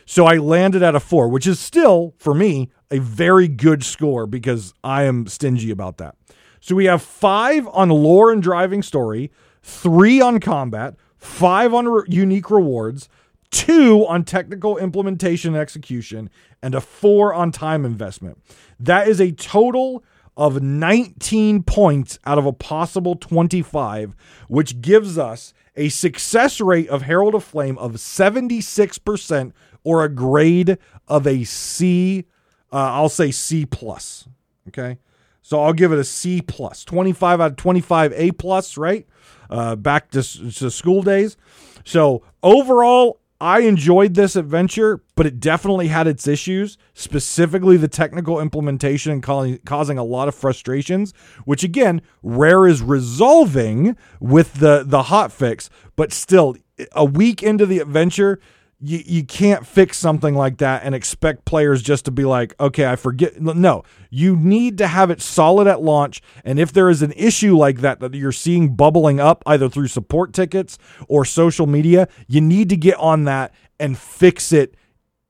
[0.07, 4.27] So I landed at a four, which is still, for me, a very good score
[4.27, 6.15] because I am stingy about that.
[6.61, 9.33] So we have five on lore and driving story,
[9.63, 13.09] three on combat, five on re- unique rewards,
[13.55, 16.29] two on technical implementation and execution,
[16.61, 18.39] and a four on time investment.
[18.81, 20.05] That is a total
[20.37, 24.17] of 19 points out of a possible 25,
[24.49, 29.53] which gives us a success rate of Herald of Flame of 76%
[29.85, 30.77] or a grade
[31.07, 32.25] of a C.
[32.73, 34.27] will uh, say C plus.
[34.69, 34.99] Okay.
[35.43, 39.07] So I'll give it a C plus, 25 out of 25 A plus, right?
[39.51, 41.37] Uh, back to, to school days.
[41.85, 48.41] So overall, I enjoyed this adventure, but it definitely had its issues, specifically the technical
[48.41, 51.13] implementation and causing a lot of frustrations,
[51.45, 56.57] which again, Rare is resolving with the the hot fix, but still
[56.93, 58.41] a week into the adventure,
[58.81, 62.87] you, you can't fix something like that and expect players just to be like, okay,
[62.87, 63.41] I forget.
[63.41, 66.21] No, you need to have it solid at launch.
[66.45, 69.89] And if there is an issue like that that you're seeing bubbling up either through
[69.89, 70.79] support tickets
[71.09, 74.75] or social media, you need to get on that and fix it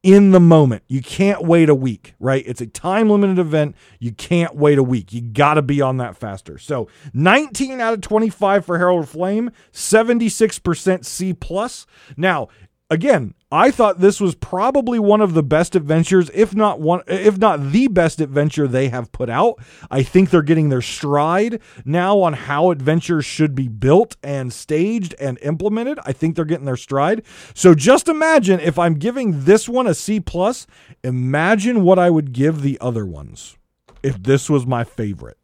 [0.05, 0.83] in the moment.
[0.87, 2.45] You can't wait a week, right?
[2.47, 3.75] It's a time limited event.
[3.99, 5.15] You can't wait a week.
[5.15, 6.59] You got to be on that faster.
[6.59, 11.87] So 19 out of 25 for Herald Flame, 76% C plus.
[12.19, 12.49] Now,
[12.95, 17.37] again, I thought this was probably one of the best adventures, if not one, if
[17.37, 19.63] not the best adventure they have put out.
[19.91, 25.15] I think they're getting their stride now on how adventures should be built and staged
[25.21, 25.99] and implemented.
[26.05, 27.23] I think they're getting their stride.
[27.55, 30.67] So just imagine if I'm giving this one a C plus,
[31.03, 33.57] imagine what I would give the other ones
[34.03, 35.39] if this was my favorite.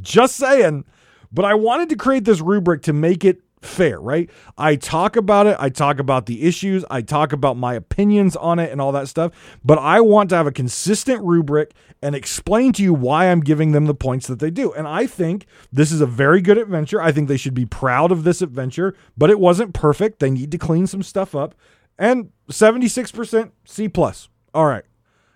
[0.00, 0.84] Just saying.
[1.32, 4.30] But I wanted to create this rubric to make it fair, right?
[4.56, 8.58] I talk about it, I talk about the issues, I talk about my opinions on
[8.58, 9.32] it and all that stuff,
[9.64, 11.72] but I want to have a consistent rubric
[12.02, 14.72] and explain to you why I'm giving them the points that they do.
[14.72, 17.00] And I think this is a very good adventure.
[17.00, 20.18] I think they should be proud of this adventure, but it wasn't perfect.
[20.20, 21.54] They need to clean some stuff up.
[21.98, 24.28] And 76% C plus.
[24.54, 24.84] All right.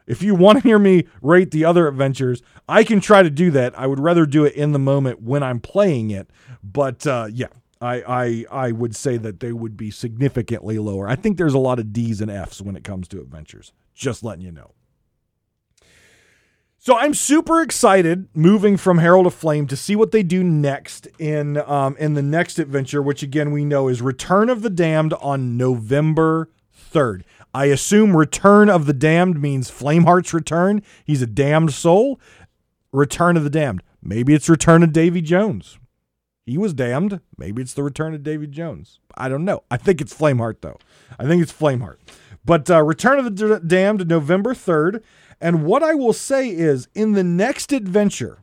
[0.06, 3.51] If you want to hear me rate the other adventures, I can try to do
[3.52, 3.78] that.
[3.78, 6.28] I would rather do it in the moment when I'm playing it.
[6.62, 7.48] But uh, yeah,
[7.85, 11.09] I, I I would say that they would be significantly lower.
[11.09, 13.73] I think there's a lot of D's and F's when it comes to adventures.
[13.94, 14.73] Just letting you know.
[16.78, 21.09] So I'm super excited moving from Herald of Flame to see what they do next
[21.19, 25.12] in um, in the next adventure, which again we know is Return of the Damned
[25.15, 26.51] on November
[26.93, 27.23] 3rd.
[27.52, 30.82] I assume Return of the Damned means Flameheart's return.
[31.05, 32.20] He's a damned soul.
[32.93, 33.82] Return of the Damned.
[34.02, 35.78] Maybe it's Return of Davy Jones.
[36.46, 37.20] He was damned.
[37.38, 39.00] Maybe it's the return of Davy Jones.
[39.16, 39.64] I don't know.
[39.70, 40.78] I think it's Flameheart, though.
[41.18, 41.96] I think it's Flameheart.
[42.44, 45.02] But uh, Return of the Damned, November 3rd.
[45.40, 48.40] And what I will say is in the next adventure,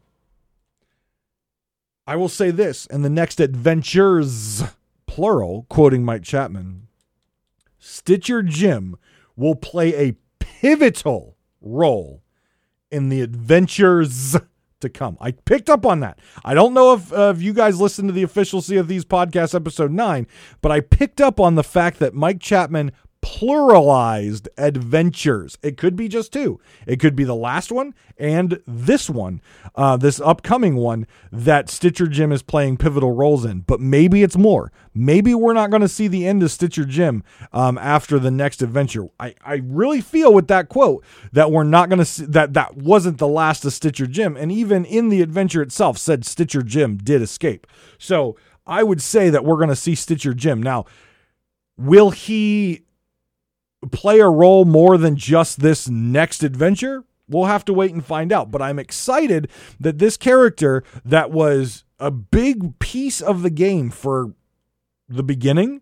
[2.07, 4.63] I will say this in the next adventures,
[5.05, 6.87] plural, quoting Mike Chapman,
[7.77, 8.97] Stitcher Jim
[9.35, 12.23] will play a pivotal role
[12.89, 14.35] in the adventures
[14.81, 15.17] to come.
[15.19, 16.19] I picked up on that.
[16.43, 19.05] I don't know if, uh, if you guys listened to the official Sea of Thieves
[19.05, 20.27] podcast episode 9,
[20.61, 22.91] but I picked up on the fact that Mike Chapman
[23.21, 25.57] pluralized adventures.
[25.61, 26.59] It could be just two.
[26.87, 29.41] It could be the last one and this one,
[29.75, 33.61] uh, this upcoming one that Stitcher Jim is playing pivotal roles in.
[33.61, 34.71] But maybe it's more.
[34.93, 37.23] Maybe we're not going to see the end of Stitcher Jim
[37.53, 39.07] um, after the next adventure.
[39.19, 42.75] I, I really feel with that quote that we're not going to see that that
[42.77, 44.35] wasn't the last of Stitcher Jim.
[44.35, 47.67] And even in the adventure itself said Stitcher Jim did escape.
[47.97, 48.35] So
[48.65, 50.61] I would say that we're going to see Stitcher Jim.
[50.61, 50.85] Now,
[51.77, 52.83] will he
[53.91, 57.03] play a role more than just this next adventure?
[57.27, 58.51] We'll have to wait and find out.
[58.51, 59.49] But I'm excited
[59.79, 64.33] that this character that was a big piece of the game for
[65.07, 65.81] the beginning,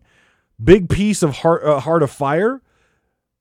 [0.62, 2.62] big piece of Heart, uh, Heart of Fire,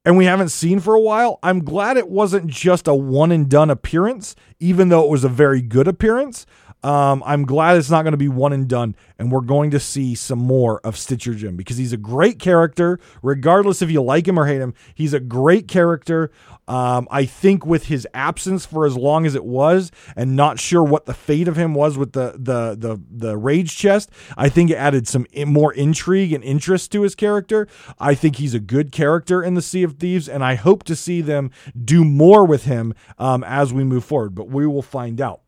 [0.06, 1.40] and we haven't seen for a while.
[1.44, 5.30] I'm glad it wasn't just a one and done appearance, even though it was a
[5.30, 6.45] very good appearance.
[6.81, 9.80] Um, I'm glad it's not going to be one and done, and we're going to
[9.80, 14.27] see some more of Stitcher Jim because he's a great character, regardless if you like
[14.27, 14.73] him or hate him.
[14.95, 16.31] He's a great character.
[16.69, 20.84] Um, I think with his absence for as long as it was, and not sure
[20.84, 24.69] what the fate of him was with the the the the rage chest, I think
[24.69, 27.68] it added some more intrigue and interest to his character.
[27.99, 30.95] I think he's a good character in the Sea of Thieves, and I hope to
[30.95, 31.51] see them
[31.84, 34.34] do more with him um, as we move forward.
[34.34, 35.41] But we will find out.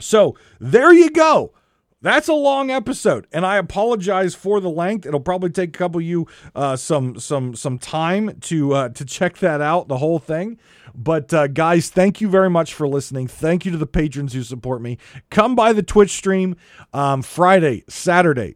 [0.00, 1.52] So there you go.
[2.00, 5.04] That's a long episode, and I apologize for the length.
[5.04, 9.04] It'll probably take a couple of you uh, some some some time to uh, to
[9.04, 10.58] check that out, the whole thing.
[10.94, 13.26] But uh, guys, thank you very much for listening.
[13.26, 14.98] Thank you to the patrons who support me.
[15.30, 16.54] Come by the Twitch stream
[16.92, 18.54] um, Friday, Saturday.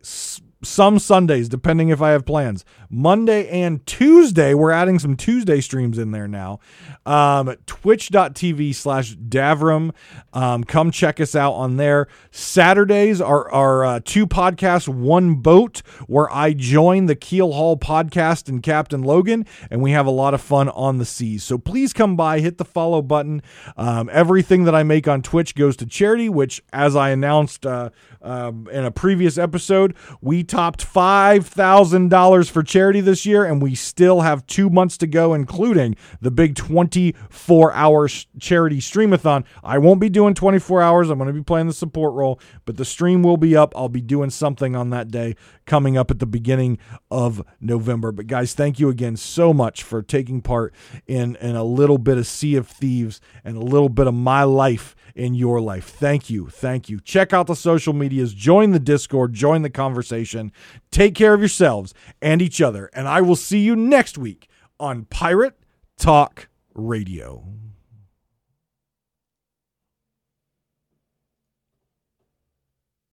[0.63, 2.65] Some Sundays, depending if I have plans.
[2.89, 6.61] Monday and Tuesday, we're adding some Tuesday streams in there now.
[7.05, 9.93] Um, Twitch.tv slash Davrim.
[10.33, 12.07] Um, come check us out on there.
[12.31, 18.49] Saturdays are, are uh, two podcasts, one boat, where I join the Keel Haul podcast
[18.49, 21.43] and Captain Logan, and we have a lot of fun on the seas.
[21.43, 23.43] So please come by, hit the follow button.
[23.77, 27.91] Um, everything that I make on Twitch goes to charity, which, as I announced uh,
[28.21, 34.20] um, in a previous episode, we topped $5,000 for charity this year, and we still
[34.20, 38.07] have two months to go, including the big 24 hour
[38.39, 39.47] charity streamathon.
[39.65, 41.09] I won't be doing 24 hours.
[41.09, 43.73] I'm going to be playing the support role, but the stream will be up.
[43.74, 46.77] I'll be doing something on that day coming up at the beginning
[47.11, 48.12] of November.
[48.12, 50.74] But guys, thank you again so much for taking part
[51.07, 54.43] in, in a little bit of Sea of Thieves and a little bit of my
[54.43, 55.89] life in your life.
[55.89, 56.49] Thank you.
[56.49, 57.01] Thank you.
[57.01, 60.53] Check out the social medias, join the Discord, join the conversation.
[60.91, 62.91] Take care of yourselves and each other.
[62.93, 64.49] And I will see you next week
[64.79, 65.59] on Pirate
[65.99, 67.45] Talk Radio.